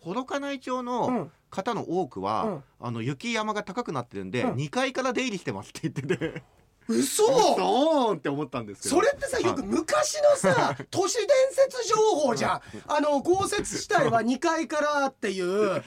[0.00, 6.42] 幌加内町の方の多くは、あの雪山が高くなってるんで、う2階から出入りしてますって言ってて。
[6.88, 7.24] 嘘！
[7.24, 8.96] 嘘って思ったんですけど。
[8.96, 12.60] それってさよく昔のさ 都市伝説情報じゃん。
[12.88, 15.82] あの豪雪地帯は2階からっていう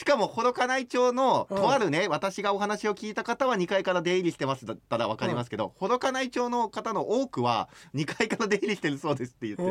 [0.00, 9.62] しかも幌加内町のとあるね、私がお話を聞いた方は2階から出入りしてますだったら分かりますけど幌加内町の方の多くは2階から出入りしてるそうですって言って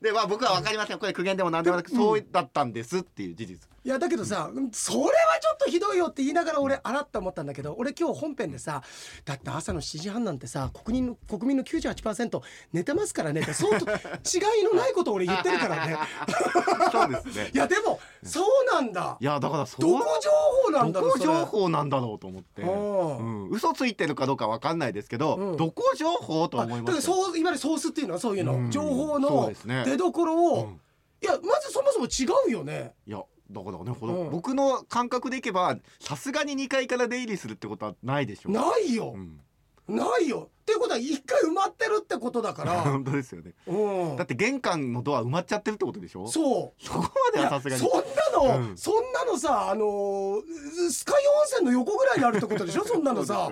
[0.00, 0.98] て、でまあ僕は分かりません。
[0.98, 3.68] これ苦言でも何でもなくそうだったんですっていう事実。
[3.84, 5.08] いやだけどさそれは
[5.40, 8.82] ちょっとひどいよって言いながら俺あらって思ったんだけど俺今日本編でさ
[9.24, 12.40] だって朝の7時半なんてさ国民の国民の98%
[12.72, 15.96] 寝てますからねって そうと違いのないこと俺言ってるからね。
[16.92, 17.50] そうですね。
[17.54, 19.16] いやでもそうなんだ。
[19.20, 20.30] いやだからどこ情
[20.64, 29.52] 報なんだろうどこ情報なんだろうと思って、うん、嘘ついてるかどうかわかんないですけど、うん、どこ情報と思いますそういわゆるソースっていうのはそういうの、うん、情報の
[29.84, 30.72] 出どころを、
[31.20, 32.94] いやまずそもそも違うよね。
[33.06, 38.52] いやだからね、うん、僕の感覚でいけばさすがに2階から出入りするってことはないでしょう。
[38.52, 39.40] ないよ、うん。
[39.88, 40.50] ないよ。
[40.60, 42.82] っていうことは一回埋まってるってことだから。
[42.92, 46.28] 本当ですよね、うん、だって玄関のドア埋まっちゃってるってことでしょ？
[46.28, 46.84] そう。
[46.84, 47.80] そこまではさすがに。
[47.80, 52.84] そんなの、うん、そんなのさあのー、スカイ温泉の横ぐらいにあるってことでしょ？
[52.86, 53.50] そんなのさ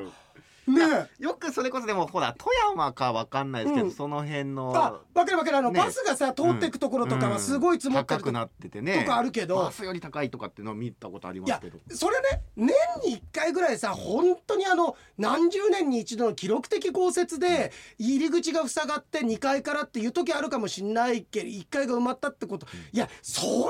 [0.66, 5.56] ねよくそれこそでもほら富山かわかんないですけど、うん、その辺のあ分かる分かる。
[5.58, 9.00] あの、ね、バスがさ通っていくところとかはすごい積もってる、高くなっててね。
[9.00, 9.56] とかあるけど。
[9.56, 11.78] バスより高いとかっていうのを見たことありますけど。
[11.90, 12.68] それね年
[13.04, 23.60] に1回ぐらいさ本当にあの何十年に一度の記録的豪雪で入り口が塞がって2階からっていう時あるかもしんないけど1階が埋まったってこと、うん、いやそれで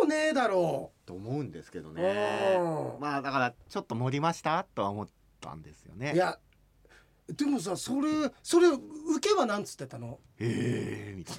[0.00, 1.06] もねえだろう。
[1.06, 2.58] と思うんですけどね。
[3.00, 4.64] まあだからちょっと盛りました？
[4.74, 5.08] とは思っ
[5.42, 6.14] たんですよね。
[6.14, 6.38] いや
[7.28, 8.08] でもさそれ
[8.42, 10.18] それ受けはなんつってたの？
[10.38, 11.36] ええみたい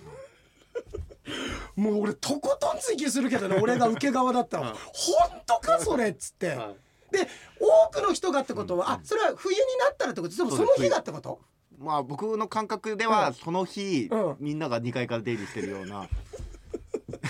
[1.77, 1.83] な。
[1.83, 6.75] もう俺とことん追求するけどね俺が受け側だったらはい本当かそれっつって、はい
[7.13, 7.27] で
[7.59, 8.91] 多くの人がってことは、うん。
[8.93, 10.35] あそれは冬になったらってこと？
[10.35, 11.39] でもその日がってこと？
[11.77, 13.11] まあ僕の感覚でうん。
[13.11, 14.35] はその日、うん。
[14.39, 16.07] みんなが2階から出入りしてるような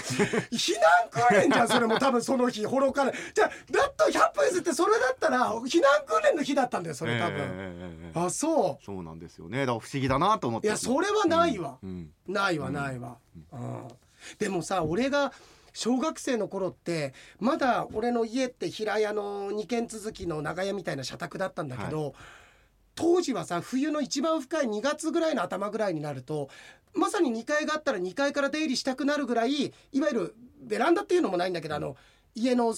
[0.51, 0.73] 避
[1.11, 7.49] 難訓練じゃんそれも多分その日ほろからじゃあだっと100分譲ってそれだったら避難訓練の日だったんだよそれ多分、ええええ。
[8.07, 9.59] ええあそそうなんですよね。
[9.59, 10.67] だから不思議だなと思って。
[10.67, 12.11] ういやそれはないわ、うん。
[12.27, 13.17] ないわないわ、
[13.51, 13.87] うん。
[14.39, 15.33] でもさ俺が
[15.73, 22.13] 小学生の頃ってまだ俺の家って平屋の2軒続きの長屋みたいな社宅だったんだけど、
[22.95, 26.49] 当時はさ冬の一番深い2月ぐらいの頭ぐらいになると
[26.93, 31.95] まさに2階があったら2階から出入りしたくなるぐらいいわゆるベランダっていうのもないんだけどあの
[32.35, 32.73] 家の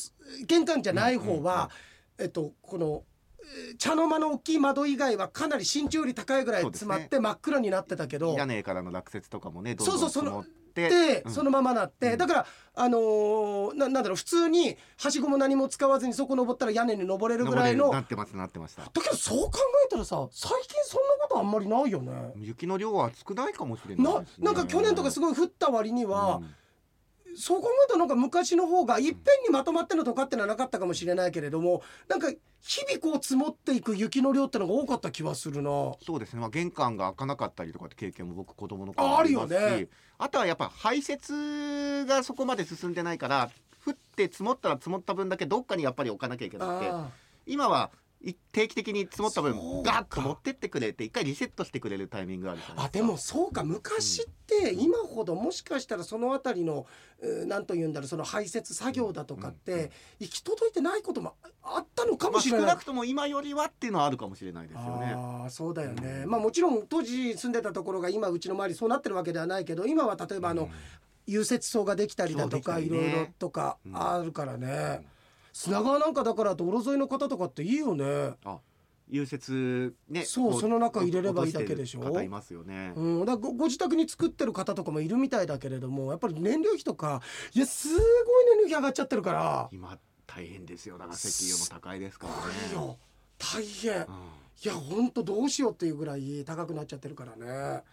[0.45, 1.69] 玄関じゃない方は、
[2.17, 3.03] えっとこの
[3.41, 11.31] えー茶の間の大きい窓以外はかなり身長より高いぐらい詰まって真っ暗になってたけど、屋根からの落雪とかもねどんどんそうその積もってで、うん。
[11.31, 12.17] そのままなって、うん。
[12.17, 12.45] だから
[12.77, 17.91] あのーななんだろう普通にはしごも何も使わずにそこ登ったら屋根に登れるぐらいの。
[17.91, 18.83] なってますなってました。
[18.83, 22.33] けどそう考えたらさ最近そんなことあんまりないよね。
[22.35, 24.25] 雪の量は少ないかもしれないね。
[24.39, 26.55] なんか去年とかすごい降った割には、うん
[27.35, 32.29] そう考えたらなんか昔の方がいっぺんにまとまってのとかってのはなかったかもしれないけれどもなんか
[32.61, 35.69] 日々こう積もっていく雪の量ってのが多かった気はするな。
[36.03, 39.87] そうですね、まあ、玄関が開かなかったりとかって経験も僕子供の頃ああるよますしね。
[40.17, 43.51] あとはやっぱ排泄がそこまで進んでないから
[43.85, 47.09] 降って積もったら積もった分だけどっかにやっぱり置かなきゃいけなくてあ
[47.45, 53.63] 今はい定期的に積もった分ガッと持ってってくれて一回リセットしてくれるタイミングがあるじゃないあでもそうか。
[53.63, 56.87] 昔って今ほどもしかしたらそのあたりの
[57.47, 62.61] 何と言うんだろうその排泄作業だとかっうんうんて行き届いてないこともあったのかまあ、もしれない。
[62.61, 65.13] 少なくとも今よりはっていうのはあるかもしれないですよね。
[65.15, 66.29] ああそうだよね、うん。
[66.29, 70.69] まあもちろん当時住んでたところが今うちの周りそうなってるわけではないけど今は例えばあの、うん。
[71.27, 72.83] 融雪層ができたりだとかね。
[72.83, 73.97] いろいろとかうん。
[73.97, 75.05] あるからね、
[75.55, 78.33] 砂川なんかだから道路沿いの方とかっていいよね。
[78.43, 78.59] あ
[79.07, 82.01] 融雪ねこそうその中入れればいいだけでしょ？
[82.01, 82.91] 方いますよね。
[82.93, 87.21] うん、だごご自宅に作ってる方とかもいるみたいだけれどもやっぱり燃料費とか
[87.53, 88.01] いやすごい
[88.57, 89.69] 燃料費上がっちゃってるから。
[89.71, 90.97] 今大変ですよ。
[90.97, 92.39] だから石油も高いですからね。
[92.67, 92.97] いいよ。
[93.37, 93.93] 大変。
[93.93, 94.03] うん。
[94.03, 97.83] いやほんとどうしようっていうぐらい高くなっちゃってるからね。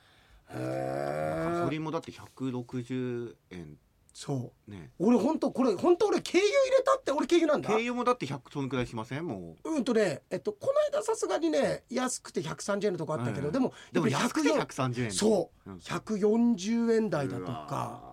[0.51, 3.77] へガソリえンもだって160円
[4.12, 4.70] そう。
[4.70, 4.90] ね。
[4.98, 7.68] 俺ほんとこれほんと俺軽油入れたって俺軽油なんだ。
[7.68, 9.27] 軽油もだって100そのくらいしません？
[9.27, 9.70] もう。
[9.70, 15.12] うんとねえっとこの間さすがにね安くて130円のとこあったけど、うんでもでも安くて140 130円。
[15.12, 15.70] そう。
[15.70, 15.79] うん。
[15.79, 18.12] 140円台だとか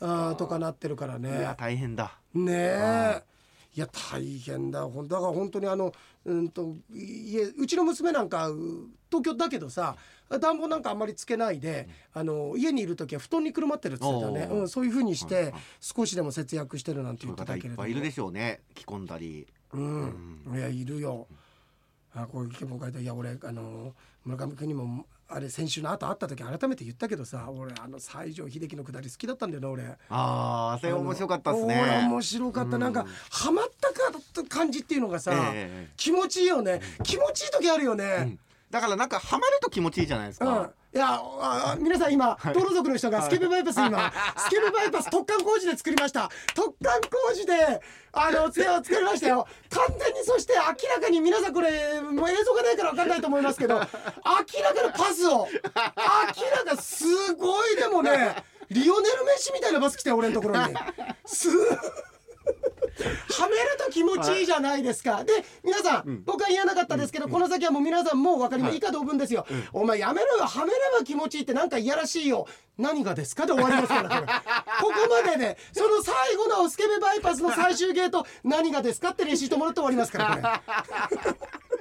[0.00, 2.18] あーとかなってるからいねや大変だ。
[2.34, 3.24] ねはえ
[3.74, 5.92] いや大変だだから本当にあの
[6.26, 9.96] うんと家うちの娘なんかう東京だけどさ
[10.28, 19.46] 暖房なんかあんまりつけないで、あの家にいる時は布団にくるまってるって言ってたね、うん、そういう風にして少しでも節約してるなんて言ってたけれどもっぱいいるでしょうね着込んだり。
[19.72, 21.28] うん、いやいるよ。
[22.12, 29.82] あこういう意見も書いていや俺あの村上君にもあれ先週の後会った時改めて言ったけどさ俺あの西城秀樹のくだり好きだったんだよな俺。
[29.84, 32.06] ああそれ面白かったです俺ね。
[32.08, 33.96] 面白かった、うんなんかハマったか
[34.48, 38.38] 感じっていうのがさ、ええ気持ちいいよね気持ちいい時あるようねん。
[38.70, 40.70] だからなんかハマると気持ちいいじゃないですうん、か。
[40.96, 46.30] いやああ皆さん今道路族の人がスケベバイパス今 スケベバイパス突貫工事で作りました。
[46.54, 47.82] 突貫工事で
[48.12, 49.46] あの手を作りましたよ。
[49.68, 57.04] 完全にそして明らかに皆さんこれもう映像がないから分かんないと思いますけど明らかなパスを明らかす
[57.34, 58.34] ごいでもね
[58.70, 60.74] リオネル・メッシみたいなバス来て俺のところに。
[61.26, 61.50] す
[63.38, 65.24] はめると気持ちいいじゃないですか。
[65.24, 66.24] で皆さん、うん。
[66.24, 68.78] 僕は言えなかったですけど、この先はもう皆さんもう分かります、はい。
[68.78, 70.46] 以下同文ですよ、お前やめろよ。
[70.46, 72.46] はめれば気持ちいいってなんかいやらしいよ。
[72.78, 74.20] 何がですかで終わりますからこれ。
[74.22, 80.62] ここまででその最後のスケベバイパスの最終ゲート何がですかってレシートもらって終わりますから
[81.10, 81.75] これ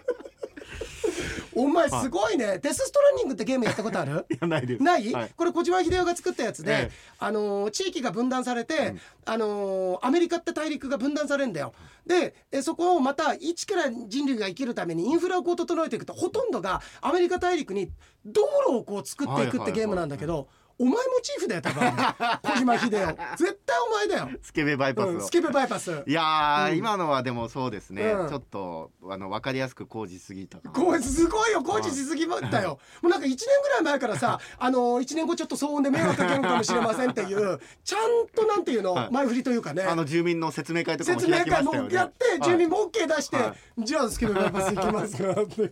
[1.56, 4.26] お前すごいね、デスストランニングってゲームやったことある？
[4.32, 4.84] いやないです。
[4.84, 5.32] ない、はい。
[5.36, 6.91] これ小島秀夫が作ったやつで、ええ。
[7.20, 9.02] あのー地域が分断されて、ん。
[9.26, 11.74] あのーアメリカって大陸が分断されるんだよ。
[12.06, 17.89] でえそこをまた一から人類が生きるためにインフラをこう整えていくとほとんどがアメリカ大陸に
[18.26, 21.84] 道路をこう作っていくってゲームなんだけど、お前モチーフだよ多分。
[22.44, 23.38] 小島秀夫。
[23.38, 25.10] 絶対お前だよ、スケベバイパスを。
[25.12, 26.04] うん、スケベバイパス。
[26.06, 26.78] いやー、うん。
[26.78, 28.30] 今のはでもそうですね、うん。
[28.30, 30.72] ちょっとあの分かりやすく工事すぎたかな。
[30.72, 32.80] こうすごいよ工事しすぎまったよ。
[33.02, 39.10] もうなんか1年ぐらい前からさあの1年後ちょっと騒音で迷惑かけるかもしれませんっていうちゃんとなんていうの、はい。
[39.12, 39.84] 前振りというかね。
[39.84, 41.90] あの住民の説明会とかも説明開きま会したよね。
[41.90, 45.72] もやって住民も OK 出して、はじゃあスケベバイパス行きますかって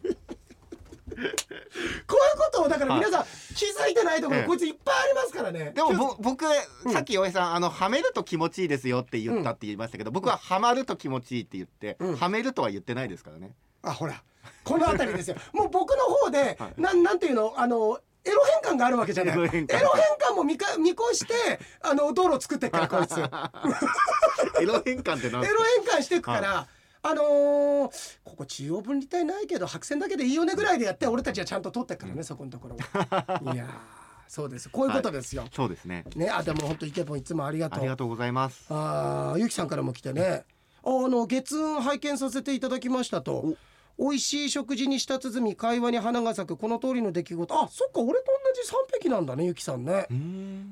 [2.07, 2.17] こ
[2.51, 4.47] とをだから皆さん気づいてないところ、ええ。
[4.47, 5.71] こいついっぱいありますからね。
[5.75, 6.45] でも僕
[6.91, 12.15] さっき岩井さんあのはめると気持ちいいですよって言ったって言いましたけど僕ははまると気持ちいいって言ってうん。
[12.17, 13.55] はめるとは言ってないですからね。
[13.81, 14.23] あほら
[14.63, 15.35] この辺りですよ。
[15.53, 16.81] もう僕の方で、はい。
[16.81, 19.37] なんなんていうのあのエロ変換があるわけじゃない。
[19.37, 19.77] エロ変換。
[19.77, 21.33] エロ変換も見か見越して
[21.81, 23.17] あの道路作ってっからこいつ。
[23.19, 23.29] エ ロ
[24.61, 25.63] エロ変換って何ですか？
[25.91, 26.67] 変換していくから、
[27.03, 33.67] あのーここ中央分離帯ないけど白線だけでいいよねぐらいでやって俺たちはちゃんと取ってっからね、そこのところはいやー
[34.27, 34.69] そうです。
[34.69, 36.05] こういうことですよ、そうですね。
[36.15, 37.79] ねあでも本当イケポンいつもありがとう。
[37.79, 38.65] ありがとうございます。
[38.69, 40.43] あーゆきさんからも来てね。
[40.85, 43.53] あの月運拝見させていただきましたと。
[43.99, 47.53] 美味しい食事に舌鼓み会話に花が咲くこの通りの出来事。
[47.53, 50.07] あそっか俺と同じ三匹なんだねゆきさんね。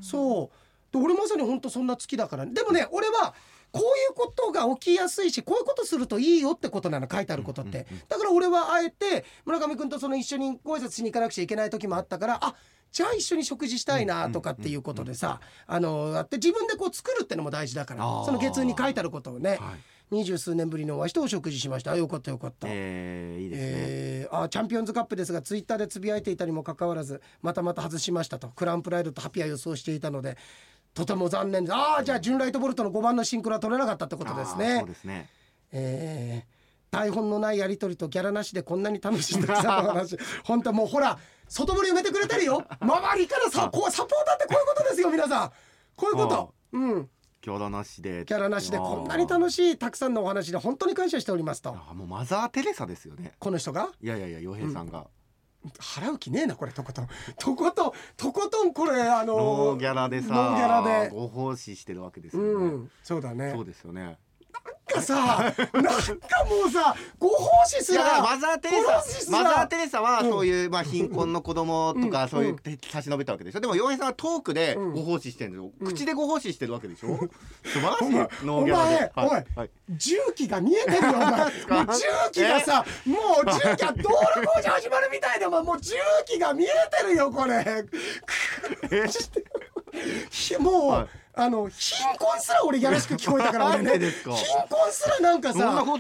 [0.02, 0.94] そう。
[0.98, 3.36] で俺まさに本当そんな好きだから、でもね俺は
[3.72, 12.56] こういうことが起きやすいしこういうことするといいよってことなの書いてあることって、だから俺はあえて村上君とその一緒にご挨拶しに行かなくちゃいけない時もあったからあ
[12.92, 19.60] じゃあ一緒に食事したいなとかっていうことでさあのやって自分でこう作るってのも大事だからその月運に書いてあることをねはい。
[20.12, 21.94] 二十数年ぶりにお会いしてお食事しました。
[21.94, 22.68] あよかったよかった。
[22.70, 23.68] えーいいですね。
[23.70, 28.50] えーあチャンピオンズカップですがツイッターでつぶやいていたにもかかわらずまたまた外しましたと。
[28.50, 30.38] クラウンプライドとハピア予想していたので
[30.94, 31.76] とても残念です。
[31.76, 34.78] ああじゃあジュンライトボルトの5番のシンクロは取れなかったってことですね。
[34.80, 35.30] そうですね。
[35.72, 40.18] えー台本のないやり取りとギャラなしでこんなに楽しんできたの話。
[40.44, 42.66] 本当もうほら外堀埋めてくれてるよ。
[42.82, 45.52] 周りからさこうサポーターってこういうことですよ皆さん。
[45.96, 46.54] こういうこと。
[46.74, 46.78] う。
[46.78, 47.10] ん。
[47.40, 48.26] キャラなしで。
[48.26, 51.70] ギャラなしでこんなに楽しいたくさんのお話で本当に感謝しておりますと。
[51.70, 53.36] あーもうマザー・テレサですよね。
[53.40, 53.90] この人が？
[54.02, 55.08] いやいやいや洋平さんが、
[55.80, 57.08] 払う気ねえなこれとことん。
[57.38, 61.10] とことんとことんこれあのノーギャラでさノーギャラで。
[61.10, 63.52] ご奉仕してるわけですよね、うんそうだね。
[63.54, 64.18] そうですよね
[64.92, 65.66] かさなんか
[66.50, 70.30] もうさご奉仕すいやだかららマザー・テレサマザー・テレサはうん。
[70.30, 72.30] そういう、まあ、貧困の子供とかうん。
[72.30, 72.56] そういう
[72.90, 73.60] 差し伸べたわけでしょ。
[73.60, 74.94] でも洋平さんはトークでうん。
[74.94, 75.88] ご奉仕してるんですよ、うん。
[75.88, 77.18] 口でご奉仕してるわけでしょ。
[77.64, 79.12] 素晴らしいお前ノーギャラで。
[79.16, 79.46] お前はい。
[79.56, 79.70] はい。
[79.90, 81.22] 重機が見えてるよお前。
[81.32, 87.86] もう重機がさもう重機が道路工事始まるみたいでもう重機が見えてるよこれ。
[90.30, 94.00] ひ もう、はいあの貧困すら俺やらしく聞こえたから俺ね。
[94.00, 94.12] 貧
[94.70, 96.00] 困すらなんかさ男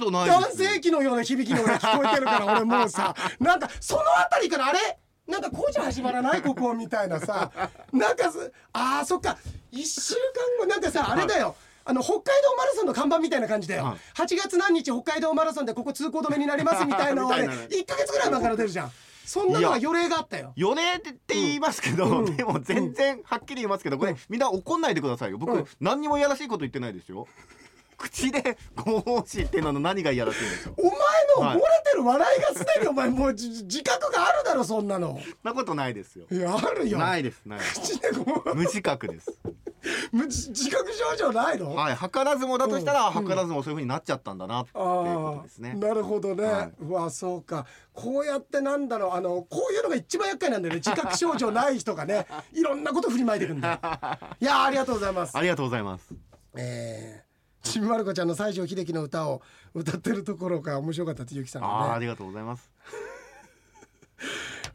[0.54, 4.80] 性器のような響きの俺聞こえてるから俺もうさなんかそのあたりからあれ？
[5.28, 6.41] なんか工事始まらない？
[6.44, 7.50] ここみたいなさ。
[7.94, 9.38] なんかすあーそっか。
[9.72, 10.15] 1週
[10.60, 13.98] 間後なんかさあれだよ、あの北海道マラソンの看板みたいな感じだよ、はい。
[14.15, 17.67] 8月何日北海道マラソンでここ通行止めになりますみたいなのあれ みたいなね。
[17.72, 18.91] 1か月ぐらい前から出るじゃん
[19.25, 20.53] そんなのが予例があったよ。
[20.57, 22.36] 4年って言いますけど、うん。
[22.36, 25.38] でも全然はっきり言いますけどこれ、うんみんな怒んないでくださいよ。
[25.38, 25.67] 僕、うん。
[25.79, 27.27] 何にもいやらしいこと言ってないですよ。
[27.97, 30.73] 口でご奉仕ってのの何がいやらしいんですよ。
[30.77, 30.81] お
[31.41, 35.19] 前の漏れてる笑いがすでにお前もうじ自覚があるだろそんなの。
[35.43, 36.25] なことないですよ。
[36.31, 36.97] いやあるよ。
[36.97, 39.38] ないですない口でこう無自覚です。
[39.45, 39.53] む
[40.13, 41.74] 自自覚症状ないの？
[41.76, 43.26] はい図らずもだとしたら、うん。
[43.28, 45.74] 図らずもそういう風になっちゃったんだなっていうこあとですね。
[45.76, 46.72] あなるほどね、はい。
[46.82, 47.65] うわそうか。
[47.94, 50.82] こうやってなんだろうあのこういうのが一番厄介なんだよね。
[50.84, 52.28] 自覚症状ない人がね。
[52.54, 53.80] いろんなこと振りまいてくんだよ。
[54.39, 55.38] いやありがとうございます。
[55.38, 56.13] ありがとうございます。
[56.56, 57.32] えー
[57.63, 59.44] ちびまる子ちゃんの西城秀樹の歌を
[59.76, 61.74] 歌ってるところが面白かったってゆきさんがね。
[61.94, 62.72] ありがとうございます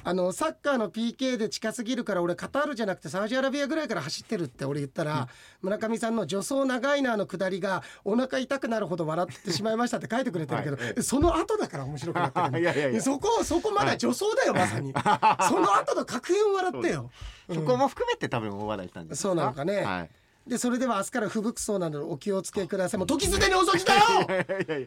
[0.09, 5.27] あのサッカーの PK で近すぎるから俺カタールじゃなくてサウジアラビアぐらいから走ってるって俺言ったら、
[5.62, 11.03] 村上さんの「助走長いな」の下りがお腹痛くなるほど笑ってしまいましたって書いてくれてるけど、はい。
[11.03, 12.51] その後だから面白くなってる。
[12.53, 13.03] の いやいやいや。
[13.03, 14.92] そこそこまだ助走だよ、まさに。
[15.49, 17.11] その後の格言笑ってよ。
[17.53, 19.83] そこも含めて多分大笑いしたんですそうなのかね。
[19.83, 20.11] はい。
[20.49, 22.99] でそれでは明日から不服そうなのでお気をつけください。
[22.99, 24.01] もう時すでに遅しだよ。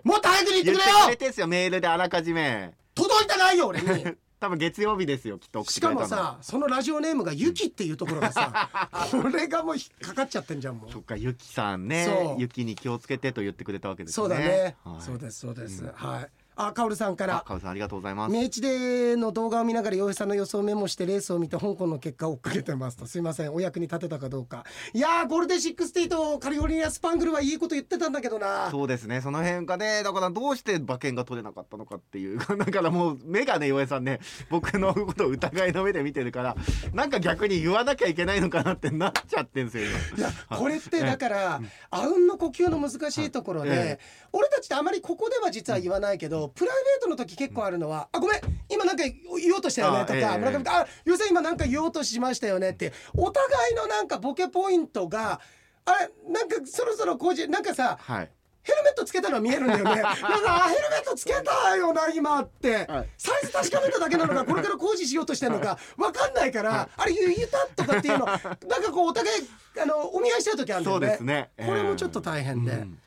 [0.05, 2.73] もっと早くに言って言ってくれよメールであらかじめ。
[2.95, 8.69] 届いてないよ俺に 多分月曜日ですよきっとしかもさそのラジオネームがユキっていうところがさ
[9.12, 10.91] これがもう引っかかっちゃってんじゃんもう。
[10.91, 12.36] そっかゆきさんね。
[12.38, 14.15] ゆきに気をつけてと言ってくれたわけですね。
[14.15, 15.91] そうだね、はい、そうですそうです、うん。
[15.91, 16.30] はい
[16.61, 18.33] あカオルさんかあらかおさんありがとうございます。
[18.33, 23.05] 明治での動画を見ながら洋平さんの予想をメモしてレースを見て香港の結果を追っかけてますと。
[23.05, 24.65] すいませんお役に立てたかどうか。
[24.93, 28.69] いやーゴールデン68とカリフォルニアスパングルはいいこと言ってたんだけどな。
[28.71, 34.19] そうですねその辺がねだからどうして馬券が取れなかったのかっていうだからもう目がね岩井さんね
[34.51, 36.57] 僕のことを疑いの目で見てるから
[36.93, 39.85] なんか逆に言わなきゃいけないのかなってなっちゃってんすよ
[40.17, 43.99] いや これってだからあうんの呼吸の難しいところで、
[44.33, 50.38] 俺たちってあまりここでは実は言わないけど、プライベートの時結構あるのは「あごめん今なんか言おうとしたよね」とか「あええ。
[50.38, 55.39] 村上君あゆうさん今なんか言おうとしましたよね」ってお互いのなんかボケポイントが
[55.85, 58.31] あれなんかそろそろこうじなんかさはい。
[58.62, 59.83] ヘルメットつけたのは見えるんだよね。
[59.95, 63.09] なんかあヘルメットつけたよな今って、はい。
[63.17, 69.49] サイズ確かめただけなのかこれから工事しようとしてるのかわかんないから、あれ言言ったとかっていうのなんかこうお互い
[69.81, 71.49] あのお見合いしちゃう時あるんだそうよねですね。
[71.65, 72.71] これもちょっと大変で。
[72.73, 72.99] うん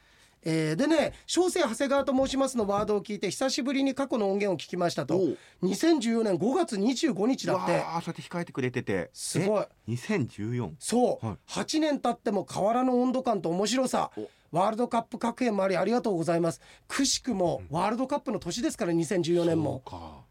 [0.45, 5.17] えーでね「小生長谷川と申します」のワードを聞いて久しぶりに過去の音源を聞きましたと。
[5.17, 5.39] おう。
[5.63, 7.73] 2014年5月25日だって。
[7.79, 9.11] わあそうやって控えてくれてて。
[9.13, 9.65] すごい。
[9.89, 11.37] え2014そう、はい。
[11.49, 14.11] 8年経っても変わらぬ温度感と面白さ。
[14.17, 14.29] お。
[14.51, 16.61] ワールドカップ各園もありありがとうございます。
[16.89, 19.83] くしくもワールドカップの年ですから2014年も。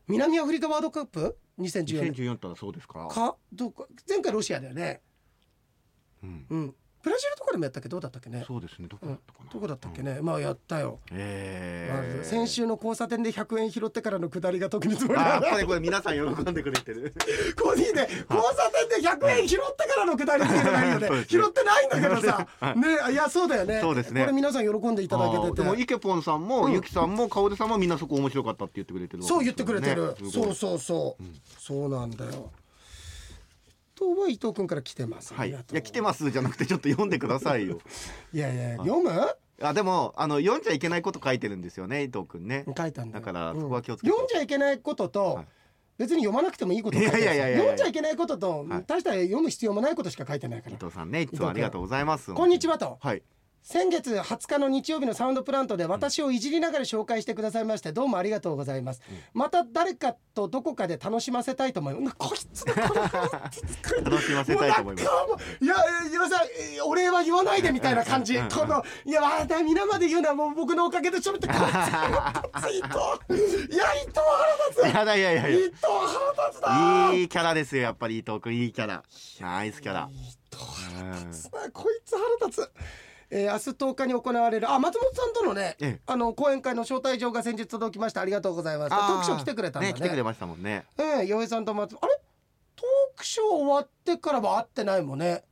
[0.07, 2.11] 南アフリカワールドカップ？2014年。
[2.13, 3.07] 2014っそうですか。
[3.07, 3.35] か？
[3.53, 3.87] どうか？
[4.07, 5.01] 前回ロシアだよね。
[6.21, 6.45] うん。
[6.49, 7.89] うんブラジルとかでもやったっけ？
[7.89, 8.43] どうだったっけね？
[8.47, 8.87] そうですね。
[8.87, 9.49] どこだったかな？
[9.51, 12.07] どこだったっけね、まあやったよ、えワー。
[12.07, 15.41] ルドえ先週の交差点で100円拾ってからの下りが特につもりだ。
[15.41, 17.13] ぱりこれ皆さん喜んでくれてる。
[17.61, 21.09] コーヒーで交差点で100円拾ってからの下りっていうのがいいよね。
[21.09, 21.25] ね。
[21.27, 22.47] 拾ってないんだけどさ。
[22.59, 23.79] はねいやそうだよね。
[23.81, 24.21] そうですね。
[24.21, 25.63] これ皆さん喜んでいただけてて。
[25.63, 26.73] でもイケポンさんも、うん。
[26.73, 31.33] ゆきさんもかおでさんもみんなそこ面白かったって言ってくれてるわけそう言ってくれてる、そうそうそう、うん。
[31.57, 32.51] そうなんだよ
[34.01, 35.33] とは伊藤君から来てます。
[35.33, 37.79] はい、いや来てますじゃなくてちょっと読んでくださいよ。
[38.33, 39.11] いやいや読む？
[39.61, 43.21] あでもあの読んじゃいけないこと書いてるんですよね伊藤くんね書いたんだよ。
[43.21, 43.61] だからうん。
[43.61, 44.11] そこは気をつけて。
[44.11, 45.45] 読んじゃいけないことと、はい。
[45.99, 48.83] 別に読まなくてもいいこと書いてやいや読んじゃいけないことと、はい。
[48.87, 50.75] 大した読む必要もないことしか書いてないから。
[50.75, 52.33] 伊藤さんねいつもありがとうございます。
[52.33, 52.97] こんにちはと。
[52.99, 53.21] はい
[53.63, 59.01] 先月20日の日曜日のサウンドプラントで私をいじりながら紹介してくださいましてどうもありがとうございます、
[59.33, 62.15] また誰かとどこかで楽しませたいと思います。
[62.17, 62.79] こいつのこ
[64.01, 65.05] の楽しませたいと思います。
[65.61, 65.75] いや
[66.09, 66.43] いやさ
[66.75, 68.35] えーお礼は言わないでみたいな感じ。
[68.35, 68.49] うん。
[68.49, 75.59] このいやまだ皆まで言うのはもう僕のおかげでちょっとこいつ伊藤いや伊藤腹立いやだいやいやいや。
[75.59, 77.13] つ伊藤腹立つな。
[77.13, 78.17] いいキャラですよやっぱり。
[78.17, 79.03] 伊藤くんいいキャラ。
[79.39, 80.09] ナイスキャラ。
[80.11, 80.15] 伊
[80.49, 80.63] 藤
[80.95, 82.71] 腹立つなこいつ腹立つ
[83.31, 86.01] えー、明日10日に行われるあ松本さんとのね、ええ。
[86.05, 88.21] あの講演会の招待状が先日届きました。
[88.21, 88.89] ありがとうございます。
[88.89, 89.19] トあー。
[89.19, 89.93] クショー来てくれたんだね。
[89.93, 90.85] ね来てくれましたもんね。
[90.97, 92.19] ええ洋平さんと松あれ？
[92.75, 95.43] トークショー終わってからは会ってないもんね。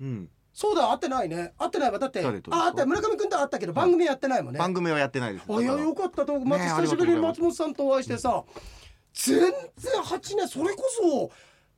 [0.00, 0.28] うん。
[0.52, 1.52] そうだ会ってないね。
[1.58, 1.98] 会ってないわ。
[1.98, 5.44] だってあ会った村上君とは会ったけど番組やってないもんね、番組はやってないです。
[5.48, 6.24] あいやよかった。
[6.26, 8.44] とまずね久しぶりに松本さんとお会いしてさ、
[9.12, 9.52] 全然
[10.02, 11.30] 8年それこそ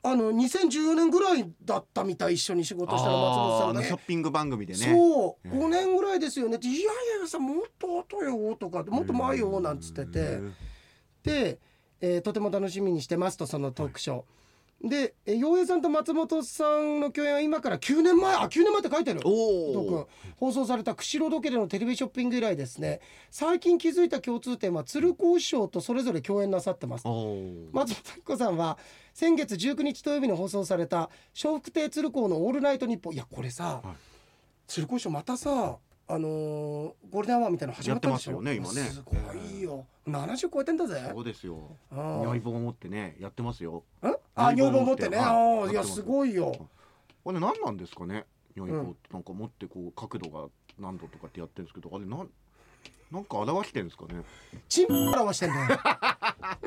[0.02, 4.78] あの2014年ぐらいだったみたい一緒に仕事したら松本さんがねショッピング番組でね。
[4.78, 5.58] そう、ええ。
[5.58, 6.56] 5年ぐらいですよね。
[6.56, 6.82] って「いやい
[7.20, 10.18] やさもっと後よ」とか「もっと前よ」なんつってて。
[10.18, 10.54] うん
[11.22, 11.58] で、
[12.00, 14.16] えーとても楽しみにしてますとそのトークショー。
[14.18, 19.20] でえー洋平さんと松本さんの共演は今から9年前あ9年前って書いてある。
[19.24, 23.00] お放送された釧路時計でのテレビショッピング以来ですね。
[23.30, 27.04] 最近気づいた共通点は鶴光師匠とそれぞれ共演なさってます。
[27.06, 28.78] 松本明子さんは
[29.12, 31.10] 先月19日土曜日に放送された
[31.42, 33.96] 笑福亭鶴光の「オールナイトニッポン」いやこれさ、はい。
[34.66, 35.78] 鶴光師匠またさ
[36.12, 36.30] あのー
[37.10, 38.42] ゴールデンアワーみたいなの始まってますよ。
[38.42, 38.82] ね今ね。
[38.82, 39.86] すごいよ。
[40.08, 41.00] 70超えてんだぜ。
[41.12, 41.76] そうですよ。
[41.92, 42.22] うん。
[42.22, 43.84] 如意棒を持ってねやってますよ。
[44.02, 44.06] ん？
[44.48, 46.54] あ女房持ってね、はいああいやすすごいよ。
[47.26, 48.24] あれ何なんですかね？
[48.56, 50.48] 如意棒うんってなんか持ってこう角度が
[50.78, 52.28] 何度とかってやってるんですけどあれなん
[53.12, 54.22] なんか表してるんですかね？
[54.68, 55.68] チン表してんだよ。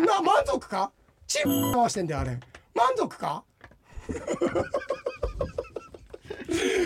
[0.05, 0.91] な満足か？
[1.27, 2.39] チン表してんだよあれ。
[2.75, 3.43] 満足か？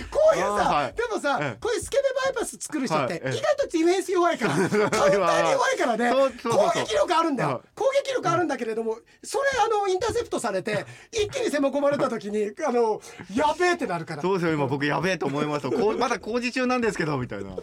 [0.10, 0.94] こういうさ、はい。
[0.94, 1.58] でもさ、ええ。
[1.60, 7.60] こういうスケベバイパス作る人って、意外とディフェンス弱いからカウンターに弱いからね攻撃力あるんだよ、はい。
[7.76, 13.02] 攻撃力あるんだけれどもそれあのインターセプトされて一気に攻め込まれた時にあの
[13.34, 14.22] やべえってなるから。
[14.22, 14.54] そうですよ。
[14.54, 17.56] 今僕やべえと思いましたこうまだ工事中なんですけどみたいな。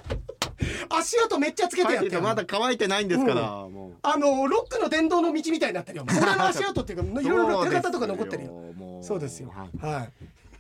[0.91, 2.23] 足跡めっちゃつけてやってる。
[2.23, 3.99] まだ乾いてないんですから、もう。
[4.03, 6.05] あのロックの電動の道みたいになってるよ。
[6.09, 8.53] 俺の足跡っていうかいろいろ手形とか残ってるよ。
[8.53, 9.53] もそうですよ。
[9.55, 9.93] はい。
[9.93, 10.13] はい。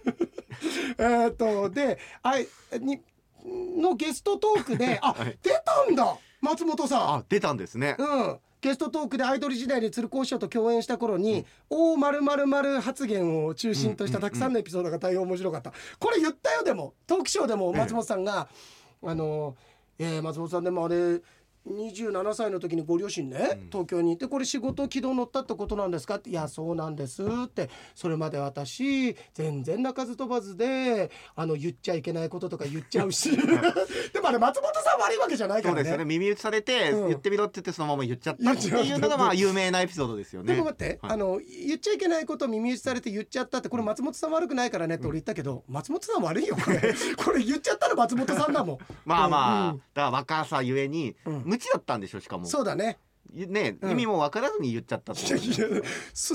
[0.98, 2.46] えーっとで、あい
[2.80, 3.00] に
[3.44, 6.16] のゲストトークで、 あ、はい出たんだ。
[6.40, 8.02] 松本さあ出たんですねん。
[8.02, 8.38] うん。
[8.60, 18.48] ゲストトークでアイドル時代に鶴光師匠と共演した頃に「大まるまるまる発言を中心としたたくさんのエピソードが大変面白かった、これ言ったよでもトークショーでも松本さんが
[19.04, 19.54] 「あの
[19.98, 21.20] えー松本さんでもあれ
[21.66, 26.16] 27歳の時にご両親ね、東京に行ってこれ仕事軌道乗ったってことなんですか？
[26.16, 27.70] って「いやそうなんです」って。
[27.94, 33.30] それまで私全然鳴かず飛ばずであの言っちゃいけないこととか言っちゃうし。
[34.12, 35.78] でもあれ松本さん悪いわけじゃないからね。
[35.78, 36.04] そうですよね。
[36.04, 37.08] 耳打ちされて、うん。
[37.08, 40.54] 言ってみろって言ってそのまま言っちゃったっていうのがまあ有名なエピソードですよね。
[40.54, 41.12] でも待って、はい。
[41.12, 46.80] あの言っちゃいけないことを耳打ちされて言っちゃったってこれ松本さん悪くないからねって俺言ったけど、松本さん悪いよこれ。
[47.16, 48.78] これ言っちゃったら松本さんだもん。
[49.04, 49.78] まあまあ、うん。
[49.78, 51.42] だから若さゆえに、うん。
[51.44, 52.46] 無知だったんでしょしかも。
[52.46, 52.98] そうだね
[53.32, 53.90] ね、うん。
[53.92, 56.34] 意味も分からずに言っちゃったといやいやそ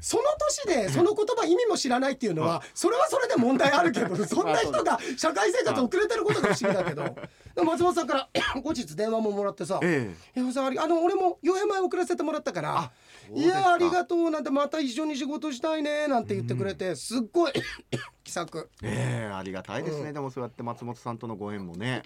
[0.00, 0.22] その
[0.64, 7.16] 年でその言葉意味も知らないっていうのはそれはそれで問題あるけど そんな人が社会生活遅れてることが不思議だけど。
[7.54, 8.28] でも松本さんから
[8.62, 12.92] 後日電話ももらってさえ「いやさんありあの俺も4年前送らせてもらったからあ
[13.26, 13.58] そういですか。
[13.60, 17.52] やありがとうなんてまた一緒に仕事したいね」なんて言ってくれてすっごい
[18.22, 18.70] 気さく。
[18.82, 20.14] ええありがたいですね、うん。
[20.14, 22.02] でもそうやって松本さんとのご縁もね。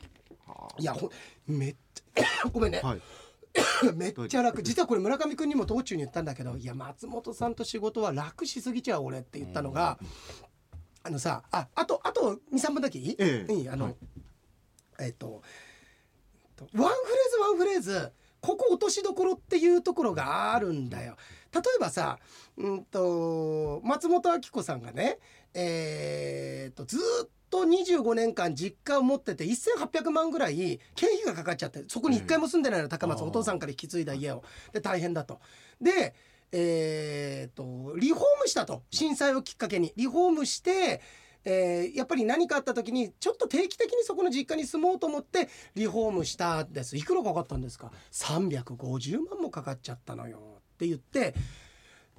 [0.47, 1.11] はいやほん
[1.47, 3.01] めっちゃごめんね、はい
[3.95, 4.63] めっちゃ楽。
[4.63, 9.99] 実はこれ村上君にも道中に言ったんだけど「いや松本さんと仕事は楽しすぎちゃう俺」って言ったのが、
[11.03, 13.53] あのさああとあと23分だけいい、ええ。
[13.53, 13.69] いい？
[13.69, 13.97] あの、はい。
[15.01, 15.43] えっと
[16.59, 16.91] ワンフレー
[17.31, 21.17] ズワンフレーズここ落としどころっていうところがあるんだよ。
[21.53, 22.19] 例えばさ、
[22.57, 25.19] うんと松本明子さんがね、
[25.55, 34.43] えー、とずーっと25年間実家を持ってて1800万ぐらい経費がかかっちゃってそこに一回も住んでないの高松、お父さんから引き継いだ家を。
[34.73, 35.41] で大変だと。
[35.81, 36.15] で
[36.51, 38.83] えー、とリフォームしたと。
[38.91, 39.93] 震災をきっかけに。
[39.97, 41.01] リフォームして、
[41.45, 46.97] えーやっぱり何かあった時にちょっと定期的にそこの実家に住もうと思ってリフォームしたんです。
[46.97, 50.39] いくらかかったんですか？350万もかかっちゃったのよ。
[50.75, 51.35] って言って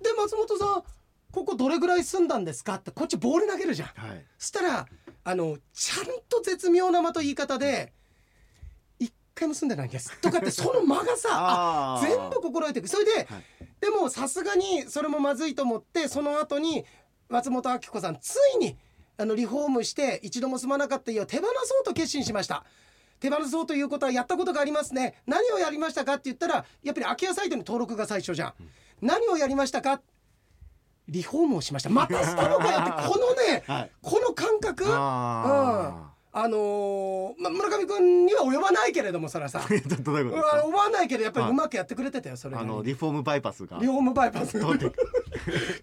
[0.01, 0.83] で松本さん
[1.35, 3.89] ここどれぐらい住んだんですかってこっちボール投げるじゃん。
[3.89, 4.25] はい。
[4.37, 4.87] そしたら
[5.25, 7.91] あのちゃんと絶妙な間と言い方で
[8.99, 13.25] 「一回も住んでないんです」とかってその間がさ 全部心得ていくそれで、はい。
[13.81, 16.85] でもさすがにそれもまずいと思ってその後に
[17.27, 18.77] 松本明子さんついに
[19.17, 22.63] あのリフォームして一度も住まなかった家を手放そうと決心しました。
[23.19, 25.21] 手放そうということはやったことがありますね。
[25.27, 28.53] 何をやりましたかって言ったらやっぱり空き家サイトに登録が最初じゃん、
[29.01, 30.01] 何をやりましたか
[31.07, 31.89] リフォームをしました。
[31.89, 33.91] またしたのかよって このねはい。
[34.01, 34.85] この感覚。
[34.87, 39.61] ああのーま、村上君には及ばないけれどもそれはさ。
[40.01, 40.57] どういううことですか？
[40.57, 41.51] わ及ばないけどやっぱりはい。
[41.51, 43.77] うまくやってくれてたよそれなあのリフォームバイパスが。
[43.79, 44.59] リフォームバイパス。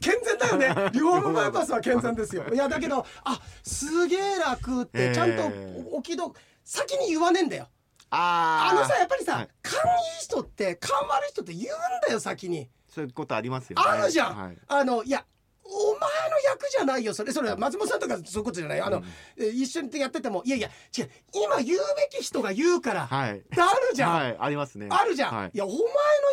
[0.00, 0.90] 健全だよね。
[0.92, 2.44] リフォームバイパスは健全ですよ。
[2.52, 7.68] いやだけどあすげえ楽ってちゃんとえー起きど先に言わねえんだよ。
[8.10, 8.76] あー。
[8.76, 9.48] あのさやっぱりさ、はい。
[9.62, 9.84] 勘い
[10.20, 13.84] い人って勘悪い人って言うんだよ先にそういうことありますよね。
[13.88, 14.56] あるじゃん、はい。
[14.68, 15.24] あのいや
[15.64, 17.32] お前の役じゃないよそれ。
[17.32, 18.80] それは松本さんとかそういうことじゃない？
[18.80, 19.04] あの、うん
[19.38, 20.42] え一緒にやってても。
[20.44, 20.68] いやいや
[20.98, 21.10] 違う。
[21.32, 21.78] 今言う
[22.10, 23.38] べき人が言うから、はい。
[23.38, 24.88] ってあるじゃん、はいありますね。
[24.90, 25.50] あるじゃん、はい。
[25.54, 25.82] い、やお前の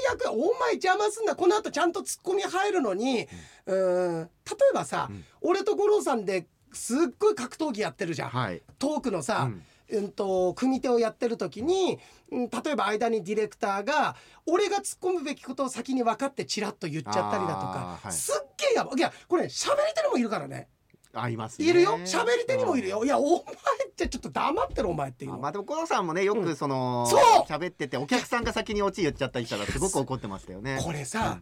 [0.09, 1.35] 役お前邪魔すんな。
[1.35, 3.27] この後ちゃんとツッコミ入るのに
[3.65, 4.29] うーん例
[4.71, 5.23] えばさ、うん。
[5.41, 8.61] 俺と五郎さんですっごい格闘技やってるじゃん、はい。
[8.77, 11.99] トークのさ、うんうんと組手をやってる時に、
[12.31, 14.15] うん、例えば間にディレクターが
[14.45, 18.11] 俺が突っ込むべきことを先に分かってチラッと言っちゃったりだとか、はい。
[18.11, 18.97] すっげえやばい。
[18.97, 20.67] いやこれ喋り手にもいるからね。
[21.13, 21.67] ありますね。
[21.67, 21.97] いるよ。
[21.99, 23.03] 喋り手にもいるよ。
[23.03, 26.43] いやお前ってちょっと黙ってるお前っていうまあでもコロさんもねようん。
[26.43, 27.21] くそのそう。
[27.47, 30.79] 喋っててお客さんが先にオチ言っちゃったりしたらすごく怒ってましたよね。
[30.83, 31.41] これさ、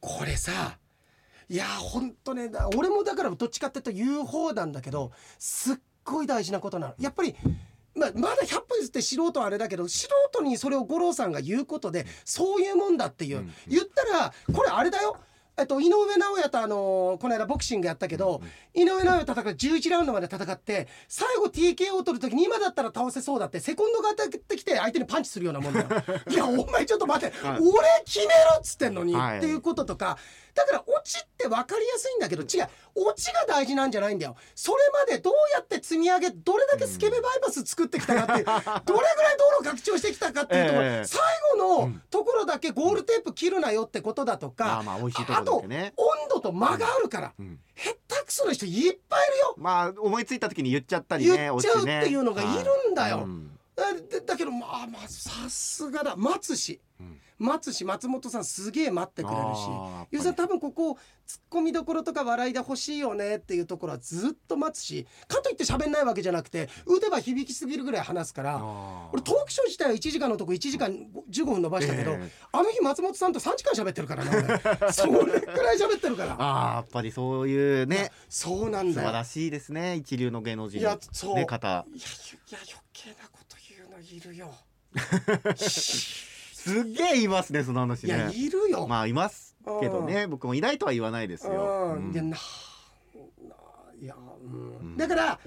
[0.00, 0.78] これさ
[1.48, 6.94] いやほんとねだ俺もだからどっちかっていうと言う方なんだけどすっごい大事なことなの。
[6.98, 7.34] やっぱり
[7.94, 15.16] まあ、まだ100歩譲って素人はあれだけど素人にそれを五郎さんが言うことでそういうもんだっていう、うん言ったらこれあれだよ。
[15.58, 18.40] えっと、井上尚弥とあのこの間ボクシングやったけど、
[18.72, 25.86] 井上尚弥戦う11ラウンドまで戦って最後 TKO を取る時に今だったら倒せそうだってセコンドが当たってきて相手にパンチするようなもんだよ。
[26.30, 27.58] いやお前ちょっと待って、はい。
[27.58, 27.70] 俺
[28.06, 29.38] 決めろっつってんのに、はい。
[29.38, 30.16] っていうこととか
[30.54, 32.68] だからオチって分かりやすいんだけど違う。
[32.94, 34.36] オチが大事なんじゃないんだよ。
[34.54, 38.44] それまでどうやって積み上げどれだけスケベバイパス作ってきたかっていう、
[38.84, 41.20] どれぐらい道路拡張してきたかっていうところ、ええ最
[41.58, 45.68] 後のところだけゴールテープ切るなよってことだとか、まあと温
[46.28, 47.58] 度と間があるから、うん。
[47.76, 49.54] 下手くそな人いっぱいいるよ。
[49.56, 53.16] まあ思いついた時に言っちゃったりね言っちゃうっていうのがいるんだよ。
[53.18, 53.84] はいうんだ
[54.26, 56.14] だけどまあまあさすがだ。
[56.16, 56.80] 松氏う
[57.40, 59.46] ん松氏松本さんすげえ待ってくれるし。
[59.68, 69.08] あーゆうさん多分ここツッコミどころとか笑いで欲しいよねっていうところはずっと待つしかといって喋んないわけじゃなくて打てば響きすぎるぐらい話すからあー。
[69.12, 70.90] 俺トークショー自体は1時間のとこ1時間
[71.30, 72.30] 15分伸ばしたけど、ええ。
[72.52, 74.42] あの日松本さんと3時間喋ってるからな俺。
[74.92, 76.36] それくらい喋ってるから。
[76.38, 79.06] あーやっぱりそういうねそうなんだよ。
[79.08, 81.30] 素晴らしいですね一流の芸能人いやそう。
[81.30, 81.68] の、ね、方。
[81.68, 84.52] いやいや余計なこと言うのいるよ
[86.70, 90.26] すっげえ言いますねその話いやねいるよ、まあいますけどね。
[90.26, 92.08] 僕もいないとは言わないですよ、うん。
[92.08, 92.12] うん。
[92.12, 92.36] いやなな
[94.00, 94.76] いや、うん。
[94.78, 94.96] うん。
[94.96, 95.40] だから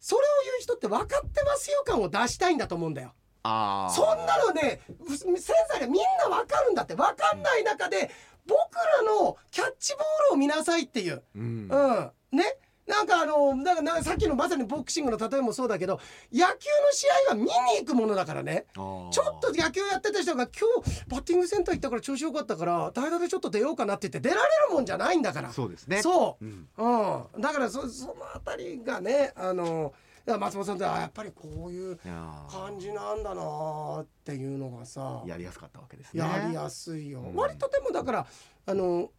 [0.00, 3.12] それを言う人って分かってますよ感を出したいんだと思うんだよ。
[3.42, 3.94] あー。
[3.94, 8.10] そんなのねう先生がみんな分かるんだって分かんない中で
[8.46, 11.68] 僕らのキャッチボールを見なさいっていう、うん。
[11.70, 12.44] うん、ね
[12.88, 16.00] なんかあのなんかなさっきのまさにボクシングの例えもそうだけど
[16.32, 16.56] 野球の
[16.92, 18.64] 試合は見に行くものだからね。
[18.74, 25.52] ちょっと野球やってた人が今日バッティングセンター行ったから調子よかったから代打でちょっと出ようかなって言って出られるもんじゃないんだから。
[25.52, 26.02] そうですね。
[26.02, 26.68] そう、うん。
[26.78, 29.92] うん、だからそそのあたりがねあの
[30.26, 35.22] 松本さんってあやっぱりこういう感じなんだなーっていうのがさ。
[35.26, 36.20] やりやすかったわけですね。
[36.20, 38.26] やりやすいよ、うん割とでもだから
[38.66, 39.10] あの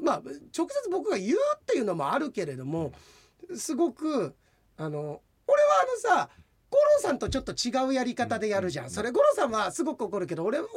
[0.00, 0.22] まあ
[0.56, 2.92] 直接僕が言うっていうのもあるけれども
[3.54, 4.34] すごく
[4.76, 6.30] あの俺はあのさ
[6.70, 8.90] 五郎さんとちょっと違うやり方でやるじゃん、うん。
[8.90, 10.74] それ五郎さんはすごく怒るけど俺俺の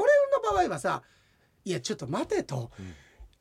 [0.52, 1.04] 場合はさ
[1.66, 2.72] 「いやちょっと待て」と。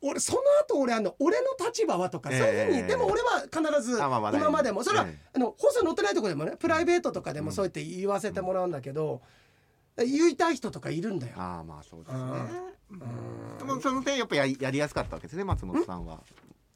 [0.05, 4.19] 俺その後俺あの俺の立場はとか、そういうふうにええでも俺は必ず今
[4.51, 9.21] までもそれは、ええあの放送載ってないとこでもねプライベートとかでもそうやって言わせてもらうんだけど、
[9.97, 11.33] 言いたい人とかいるんだよ。
[11.37, 12.21] ああまあそうですね。
[12.91, 13.57] うん。
[13.57, 16.23] でもその点やっぱやりやりやすかったわけですね松本さんは。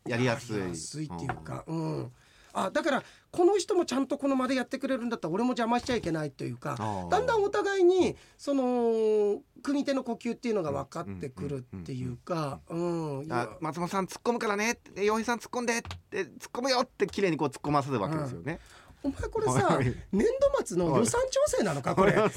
[0.06, 0.58] やりやすい。
[0.58, 2.12] やりやすいっていうか、うん。
[2.54, 6.76] あだからこの人もちゃんとこの場でやってくれるんだったら俺も邪魔しちゃいけないというか
[7.12, 12.76] だんだんお互いにその組手の呼吸っていうのが分かってくるっていうか、う
[13.22, 13.42] んいや。
[13.42, 18.60] あ松本さん突っ込むからね洋平さん突っ込んでって突っ込むよって綺麗にこう突っ込ませるわけですよね、
[19.04, 19.86] お前これさはい。
[20.12, 22.14] 年度末の予算調整なのかこれ。
[22.14, 22.32] 道路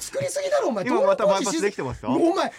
[0.00, 0.84] 作りすぎだろお前。
[0.84, 2.10] 道今またバイパス路工事しできてますよ。
[2.10, 2.52] もうお前3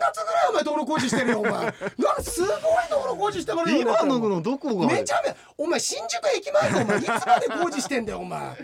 [0.00, 1.52] 月ぐらいお前道路工事してるよお前。
[1.52, 1.74] なんか
[2.22, 2.50] すごい
[2.90, 4.86] 道路工事してもらうよ今ののどこが？
[4.86, 8.56] めちゃめちゃお前新宿駅前かお前いつまで工事してんだよお前。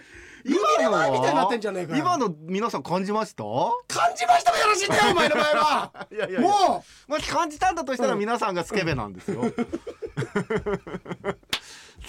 [0.45, 1.99] 海の前みたいになってんじゃねえかよ。
[2.03, 3.45] 今の皆さん感じました？
[3.87, 6.07] 感じましたもよろしいんだよお前の前は。
[6.11, 6.49] いやいやいや。
[6.49, 8.19] ももし感じたんだとしたらうん。
[8.19, 9.43] 皆さんがスケベなんですよ、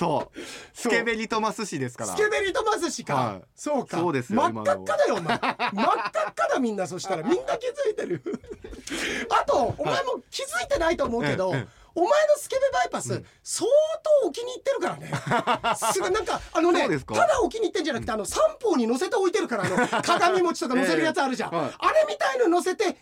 [0.04, 0.40] そう。
[0.74, 2.14] スケベリトマス氏ですから。
[2.14, 3.42] うスケベリトマス氏か、はい。
[3.56, 3.98] そうか。
[3.98, 5.38] そうですよ真っ赤っかだよお前。
[5.38, 7.24] 真っ赤っかだみんなそしたら。
[7.24, 8.22] みんな気づいてる。
[9.42, 11.84] あとお前も気づいてないと思うけど、ええええ。
[11.96, 13.70] お前のスケベバイパス、相
[14.22, 15.12] 当お気に入ってるからね。
[15.94, 21.74] すぐなんかあのねただお気に入ってんじゃなくてあの三方に乗せて置いてるからあの 鏡餅とか乗せるやつあるじゃん、ええはい。
[21.78, 22.98] あれみたいの乗せて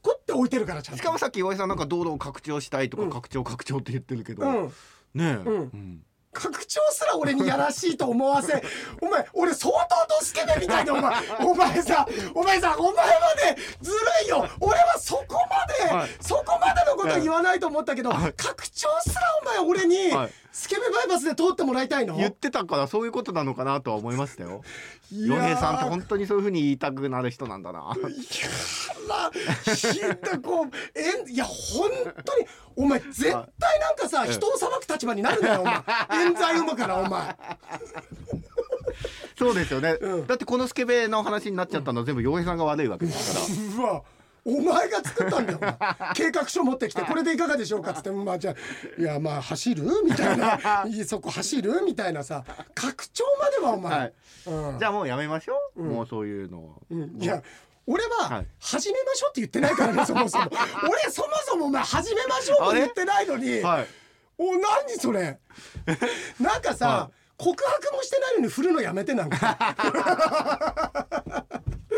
[0.00, 1.02] こって置いてるからちゃんと。
[1.02, 3.10] しかもさっき岩井さんなんか道路を拡張したいとかうん。
[3.10, 4.72] 拡張拡張って言ってるけど、うん
[5.14, 5.56] ねえ、うん。
[5.60, 6.02] うん。
[6.32, 8.62] 拡張すら俺にやらしいと思わせ
[9.02, 14.48] お前俺相当ドスケベみたいでお前 お前さお前さお前までずるいよ。
[14.60, 16.10] 俺はそこまで、はい。
[16.20, 18.32] そこまでのこと言わないと思ったけど、はい。
[18.34, 22.16] 拡張すらお前俺に、はいスケベバイパスで通ってもらいたいの？
[22.16, 24.62] 言ってたからそういうことなのかなとは思いましたよ。
[25.12, 27.94] 洋平さんって本当にそういうふうに言いたくなる人なんだな。
[27.96, 28.10] いや
[29.08, 29.30] ら
[29.72, 31.90] ひどこういや本
[32.24, 35.74] 当にお前絶対なんかさええ人を裁く立場になるんだよお前。
[36.26, 37.36] 冤罪生むからお前。
[39.38, 40.26] そうですよね、うん。
[40.26, 43.84] だってこのスケベの話になっちゃったのは全部洋平さんが悪いわけですから。
[43.84, 44.02] うわ
[44.50, 45.60] お前が作ったんだよ。
[46.14, 47.90] 計画書持ってきて これでいかがでしょうか？
[47.90, 48.54] っつってまあじゃ
[48.98, 49.84] あいやまあ走る？
[50.04, 50.84] みたいな。
[50.88, 51.82] いいそこ走る？
[51.84, 52.44] みたいなさ。
[52.74, 54.12] 拡張まではお前、はい。
[54.46, 54.78] うん。
[54.78, 55.88] じゃあもうやめましょう、うん。
[55.90, 57.22] もうそういうのを、うん。
[57.22, 57.42] いや
[57.86, 58.46] 俺ははい。
[58.58, 60.50] 始めましょうって言ってないからね そもそも。
[60.90, 63.60] 俺そもそもお前始めましょうも言ってないのに。
[63.60, 63.86] はい。
[64.38, 65.38] お何それ？
[66.40, 69.58] なんかさ、は告白もしてないのに振るのやめてなんか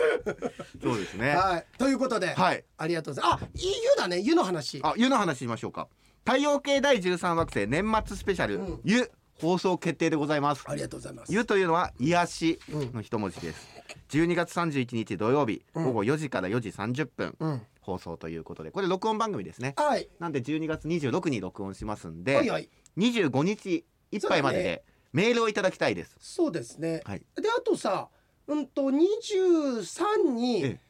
[0.82, 1.30] そうですね。
[1.30, 1.66] はい。
[1.78, 2.64] ということで、はい。
[2.76, 3.44] ありがとうございます。
[3.44, 4.18] あいい湯だね。
[4.20, 4.80] 湯の話。
[4.82, 5.88] あ湯の話しましょうか。
[6.24, 8.80] 太陽系第13惑星年末スペシャル、うん。
[8.84, 10.64] 湯放送決定でございます。
[10.66, 11.32] ありがとうございます。
[11.32, 13.68] 湯というのは癒しの一文字です、
[14.11, 15.84] 12月31日土曜日、うん。
[15.86, 17.62] 午後4時から4時30分、うん。
[17.80, 18.70] 放送ということで。
[18.70, 19.74] これ録音番組ですね。
[19.76, 20.09] はい。
[20.18, 22.68] なんで12月26に録音しますんで、はいはい。
[22.98, 26.16] 25日いっぱいまででメールをいただきたいです。
[26.20, 27.20] そうですね、はい。
[27.40, 28.09] であとさ
[28.51, 30.80] うんと23にええ。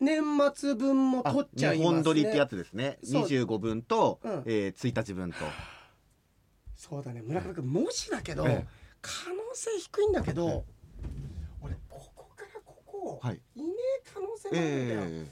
[0.00, 0.22] 年
[0.54, 1.88] 末分も取っちゃいますね。
[1.88, 2.98] 日本撮りってやつですね。
[3.02, 3.22] そう。
[3.24, 4.42] 25分と、うん。
[4.46, 5.38] えー、1日分と。
[6.76, 7.20] そうだね。
[7.20, 8.66] 村上君もしだけど、ええ。
[9.02, 10.64] 可能性低いんだけど、え
[11.60, 13.40] 俺ここからここ、はい。
[13.56, 15.26] い、ねえ可能性もあるんだよ、え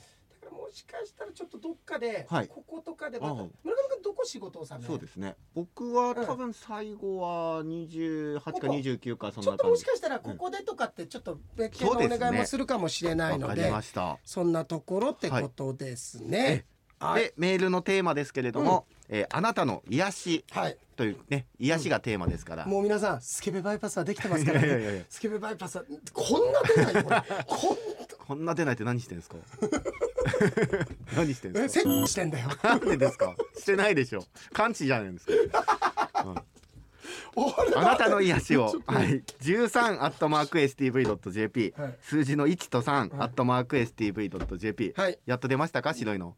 [0.77, 2.49] しかしたらちょっとどっかで、はい。
[2.49, 3.49] こことかでまた村上
[3.95, 5.35] 君どこ仕事をさそうですね。
[5.55, 6.27] 僕はうん。
[6.27, 8.66] 多分最後は28かここ。
[8.66, 14.18] 29かそんちょっともしかしたらここでとかってちょっと別件のお願いもするかもしれないので、りました。
[14.22, 16.66] そんなところってことですね。
[16.99, 24.66] はい、でメールのテーマですけれども、えーあなたの癒しはい、というね癒しがテーマですから、もう皆さんスケベバイパスはできてますからね。
[24.66, 27.77] いやいやいやスケベバイパスはこんな出ないよこ
[28.27, 28.55] こんな。
[28.55, 29.37] 出ないって何してんですか？
[31.16, 32.49] 何してんえですかしてんだよ。
[32.62, 33.35] なんでですか？
[33.57, 34.24] してないでしょ。
[34.53, 36.35] 完治じゃないですか、うん。
[37.37, 41.95] 俺あなたの癒しを、はい、13アットマーク STV.jp、はい。
[42.01, 45.18] 数字の1と3、アットマーク STV.jp、はい。
[45.27, 45.95] やっと出ましたか？
[45.95, 46.37] 白いの。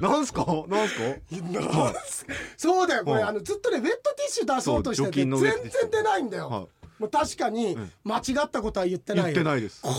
[0.00, 0.44] なんすか？
[0.68, 2.34] なんすか？
[2.56, 3.04] そうだよ。
[3.04, 5.52] これ、はいあのずっとねウェットティッシュ出そうとしてて全然
[5.90, 6.68] 出ないんだよ、はい。
[6.98, 7.92] もう確かにうん。
[8.02, 9.32] 間違ったことは言ってないよ。
[9.32, 9.80] 言ってないです。
[9.82, 9.94] これ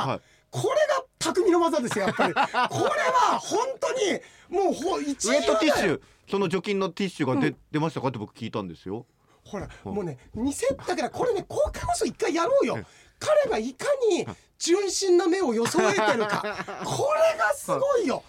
[0.00, 0.20] が、はい。
[0.50, 2.34] これが匠の技ですよやっぱり。
[2.34, 6.00] これは本当にもうほ一ウェットティッシュ
[6.30, 7.56] その除菌のティッシュが出,、うん。
[7.70, 9.06] 出ましたかって僕聞いたんですよ。
[9.44, 10.52] ほら、うんもうね偽
[10.86, 12.74] だからこれね公開放送一回やろうよ。
[12.74, 12.86] うん
[13.18, 14.26] 彼がいかに
[14.58, 16.42] 純真な目を装えてるか。
[16.84, 18.22] これがすごいよ。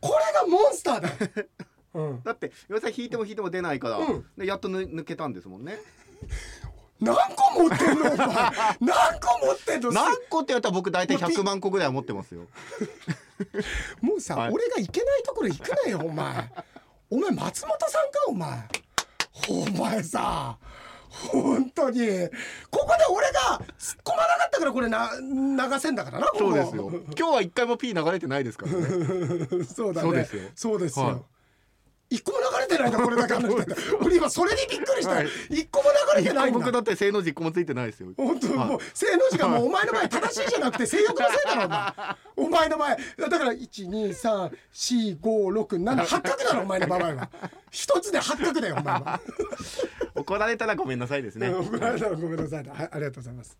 [0.00, 1.08] これがモンスターだ。
[1.08, 1.46] よ、
[1.94, 4.26] うん、だって岩井さん引いても引いても出ないから、うん。
[4.36, 5.78] でやっとぬ抜けたんですもんね
[7.04, 8.26] 何個持ってんのお前。
[8.80, 9.92] 何個持ってんの？
[9.92, 12.42] 何個って言ったら僕大体100万個ぐらいは持ってますよ。
[14.00, 14.50] もうさ、はい。
[14.52, 16.50] 俺が行けないところ行くなよお前。
[17.10, 18.58] お前松本さんかお前。
[19.48, 20.56] お前さ
[21.10, 22.00] 本当に。
[22.70, 26.90] ここで俺が突っ込まなかったからこれな流せんだからなそうですよ。
[27.16, 29.64] 今日は一回も P 流れてないですからね。
[29.64, 30.08] そうだね。
[30.08, 30.42] そうですよ。
[30.54, 31.16] そうですよ、はい
[32.10, 33.34] 一個も流れてないんだこれだけ。
[33.34, 35.28] 話してた俺今それにびっくりした、はい。
[35.50, 36.58] 一個も流れてないんだ。
[36.58, 38.68] 僕だって正の字一個もついてないですよ本当、はい。
[38.68, 41.26] もう正の字がもうお前の前正しいじゃなくて性欲の。
[41.28, 42.98] せいだろお前お前の前。
[43.30, 47.30] だから一二三四五六七八角だろお前の場合は。
[47.70, 49.20] 一つで八角だよお前は、
[50.14, 51.48] 怒られたらごめんなさいですね。
[51.52, 52.68] 怒られたらごめんなさい。
[52.68, 53.58] はいありがとうございます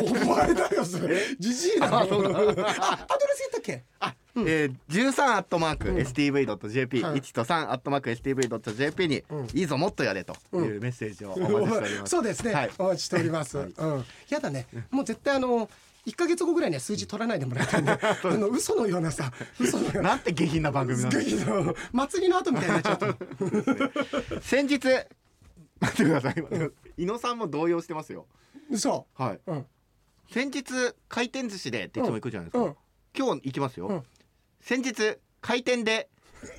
[0.00, 1.20] お前だよそれ。
[1.38, 3.84] じじいだろあアドレス言ったっけ？
[4.00, 7.20] あ、えー、13アットマーク STV.jp、はい。
[7.20, 12.10] 1と3アットマーク STV.jp に、いいぞもっとやれというメッセージをお待ちしております。
[12.10, 12.70] そうですね、はい。
[12.78, 14.04] お待ちしております、うん。
[14.28, 14.66] やだね。
[14.90, 15.68] もう絶対あの
[16.04, 20.02] 一ヶ月後ぐらいには数字取らないでもらいたいね あの嘘のようなさ嘘のような。
[20.02, 21.74] なんて下品な番組なんですか。
[21.92, 24.78] 祭りの後みたいになっちゃった先日
[25.80, 26.34] 待ってください。
[26.36, 28.26] 待ってください伊野さんも動揺してますよ。
[28.70, 29.06] 嘘。
[29.14, 29.40] はい。
[29.46, 29.66] うん。
[30.30, 30.64] 先日
[31.08, 32.64] 回転寿司でっていつも行くじゃないですか。
[32.64, 32.76] うん。
[33.16, 33.88] 今日行きますよ。
[33.88, 34.02] うん。
[34.60, 36.08] 先日回転で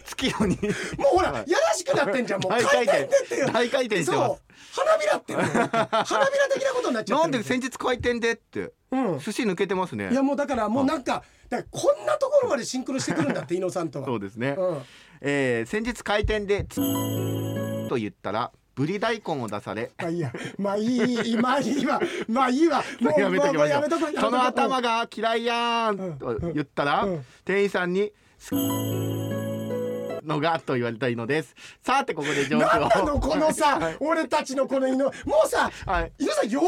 [0.05, 0.55] 月夜に
[0.97, 1.51] もうほら、はい。
[1.51, 2.51] やらしくなってんじゃんもう。
[2.51, 4.39] 大回回転転でって大回転してまそう。
[4.74, 7.14] 花びらって 花びら的なことになっちす。
[7.14, 9.20] なんゃってるで先日回転でってうん。
[9.20, 10.10] 寿司抜けてますね。
[10.12, 10.14] い。
[10.14, 14.05] やもうだからもうなんかだからこんなところまでシンクロしてくるんだって伊野さんとは。
[14.05, 14.55] そうですね。
[14.58, 14.82] うん。
[15.22, 16.76] えー先日開店でつ
[17.89, 19.91] と言ったらぶり大根を出され。
[19.97, 21.99] まあいいやまあいいまあいいわ。
[22.28, 22.84] まあいいわ。
[23.01, 23.89] も うやめときましょう。
[24.19, 27.25] その頭がが嫌いやーんと言ったら、うん。
[27.43, 31.55] 店員さんにすのがと言われたいのです。
[31.82, 33.97] さてここでジョークをなんなのこのさ、はい。
[33.99, 35.05] 俺たちのこの犬。
[35.05, 35.11] も
[35.43, 36.11] うさはい。
[36.19, 36.67] 伊野さん呼ぼ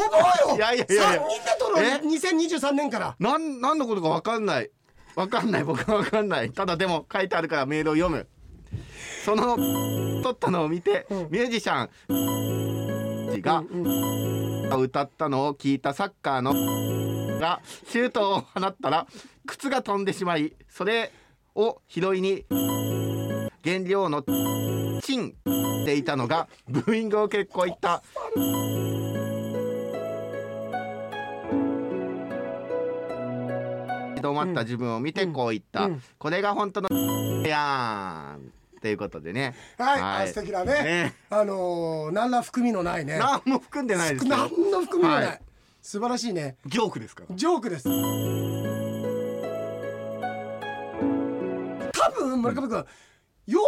[0.50, 0.56] よ。
[0.56, 1.22] いやいやいやいや。
[1.22, 3.14] 3人で撮ろうえ2023年から。
[3.20, 4.70] なん何のことか分かんない。
[5.14, 5.64] 分かんない。
[5.64, 6.50] 僕は分かんない。
[6.50, 8.26] ただでも書いてあるからメールを読む
[9.24, 9.56] その
[10.22, 11.18] 撮ったのを見て、うん。
[11.30, 13.64] ミュージシャンが
[14.76, 16.52] 歌ったのを聞いたサッカーの
[17.38, 19.06] がシュートを放ったら
[19.46, 21.10] 靴が飛んでしまいそれ
[21.54, 22.44] を拾いに
[23.64, 24.22] 原料の
[25.02, 25.34] チン
[25.84, 28.02] でいたのがブーイングを結構言った。
[34.20, 36.02] 止まった自分を見てこう言った、うん。
[36.18, 36.88] これが本当の
[37.46, 39.54] やーんということでね。
[39.78, 40.24] はい、はい。
[40.24, 40.72] あ素敵だね。
[40.72, 41.14] ね。
[41.28, 43.18] あのー、何ら含みのないね。
[43.18, 45.40] 何も含んでないです何の含みもない、はい。
[45.82, 46.56] 素晴らしいね。
[46.66, 47.36] ジョークですから。
[47.36, 47.84] ジョークです。
[51.92, 52.86] 多分村上君
[53.48, 53.58] 傭兵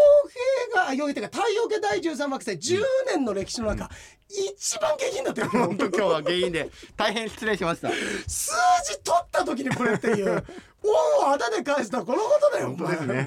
[0.74, 3.90] があ傭兵っていうか太陽系第13惑星10年の歴史の中、
[4.28, 7.90] 一番下品だったよ本当今日は原因で大変失礼しました
[8.26, 8.50] 数
[8.86, 10.44] 字取った時にこれっていう
[10.84, 13.26] 恩をあだで返すとはこのことだよ本当ですね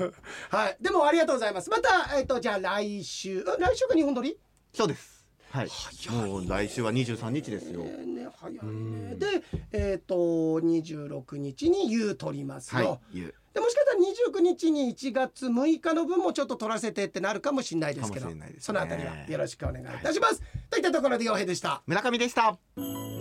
[0.49, 4.37] はいでもありがとうございますまたえっ、とじゃあ来週来週が日本撮り
[4.73, 5.14] そうです
[5.55, 6.27] はい。
[6.27, 7.81] もう来週は23日ですよ。
[7.85, 9.15] えーね早いね。
[9.15, 18.29] でえっ、と26日に U 撮りますよ、はい言うでもしかしたら29日に1月6日の分もちょっと取らせてってなるかもしれないですけど。
[18.29, 18.55] ね。
[18.59, 21.81] そのあたりはよろしくお願いいたします、といったところで洋平でした。
[21.87, 22.57] 村上でした。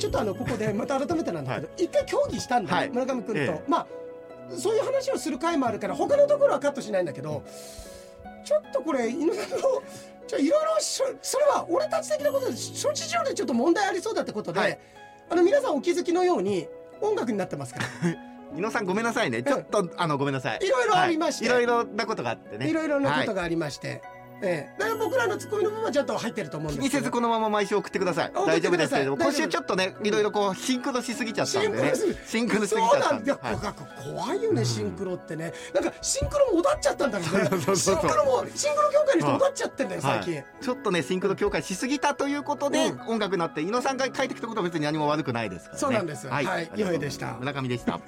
[0.01, 2.91] ちょっとあのここでまた改めてなんだけど、一回協議したんだよ、はい。
[2.91, 3.64] 村上君と、ええ。
[3.68, 3.87] まあ
[4.57, 7.45] そういう話をする回もあるから他のところはカットしないんだけど、
[8.45, 9.82] ちょっとこれ井上さんの
[10.27, 11.05] ちょいろいろそ
[11.39, 14.79] れは俺たち的なことで諸事情でちょっと問題ありそうだってことで、はい。
[15.31, 16.68] あの皆さんお気づきのように
[17.01, 17.87] 音楽になってますから。
[18.57, 19.43] 伊野さんごめんなさいね。
[19.43, 20.59] ちょっとあのごめんなさい。
[20.64, 21.49] いろいろありまして。
[21.49, 21.64] はい。
[21.64, 22.68] いろいろなことがあってね。
[22.68, 24.01] いろいろなことががありまして、
[24.43, 26.99] ええ、だから僕らのツッコミの部分はちゃんと入ってると思うん気ですけど。
[26.99, 28.32] にせずこのまま毎週送ってください。
[28.35, 31.93] 大丈夫ですけれども今週ちょっとねいろいろこうシンクロしすぎちゃったんでね。
[32.26, 32.80] シンクロしすぎ。
[32.80, 34.12] ちゃったそうなんだはい。
[34.12, 35.53] 怖いよねシンクロってね。
[35.74, 43.01] なんかシンクロもおだっちゃったんだろ うねシンクロもシンクロ協会の人おだっちゃってんだよ最近、はい、ちょっとねシンクロ協会しすぎたということで、うん。
[43.09, 45.80] 音楽になって伊野さんが書いてきたことは別に何も悪くないですからね。
[45.80, 46.68] そうなんですはい、はい
[46.99, 47.35] でした。
[47.41, 48.01] 村上でした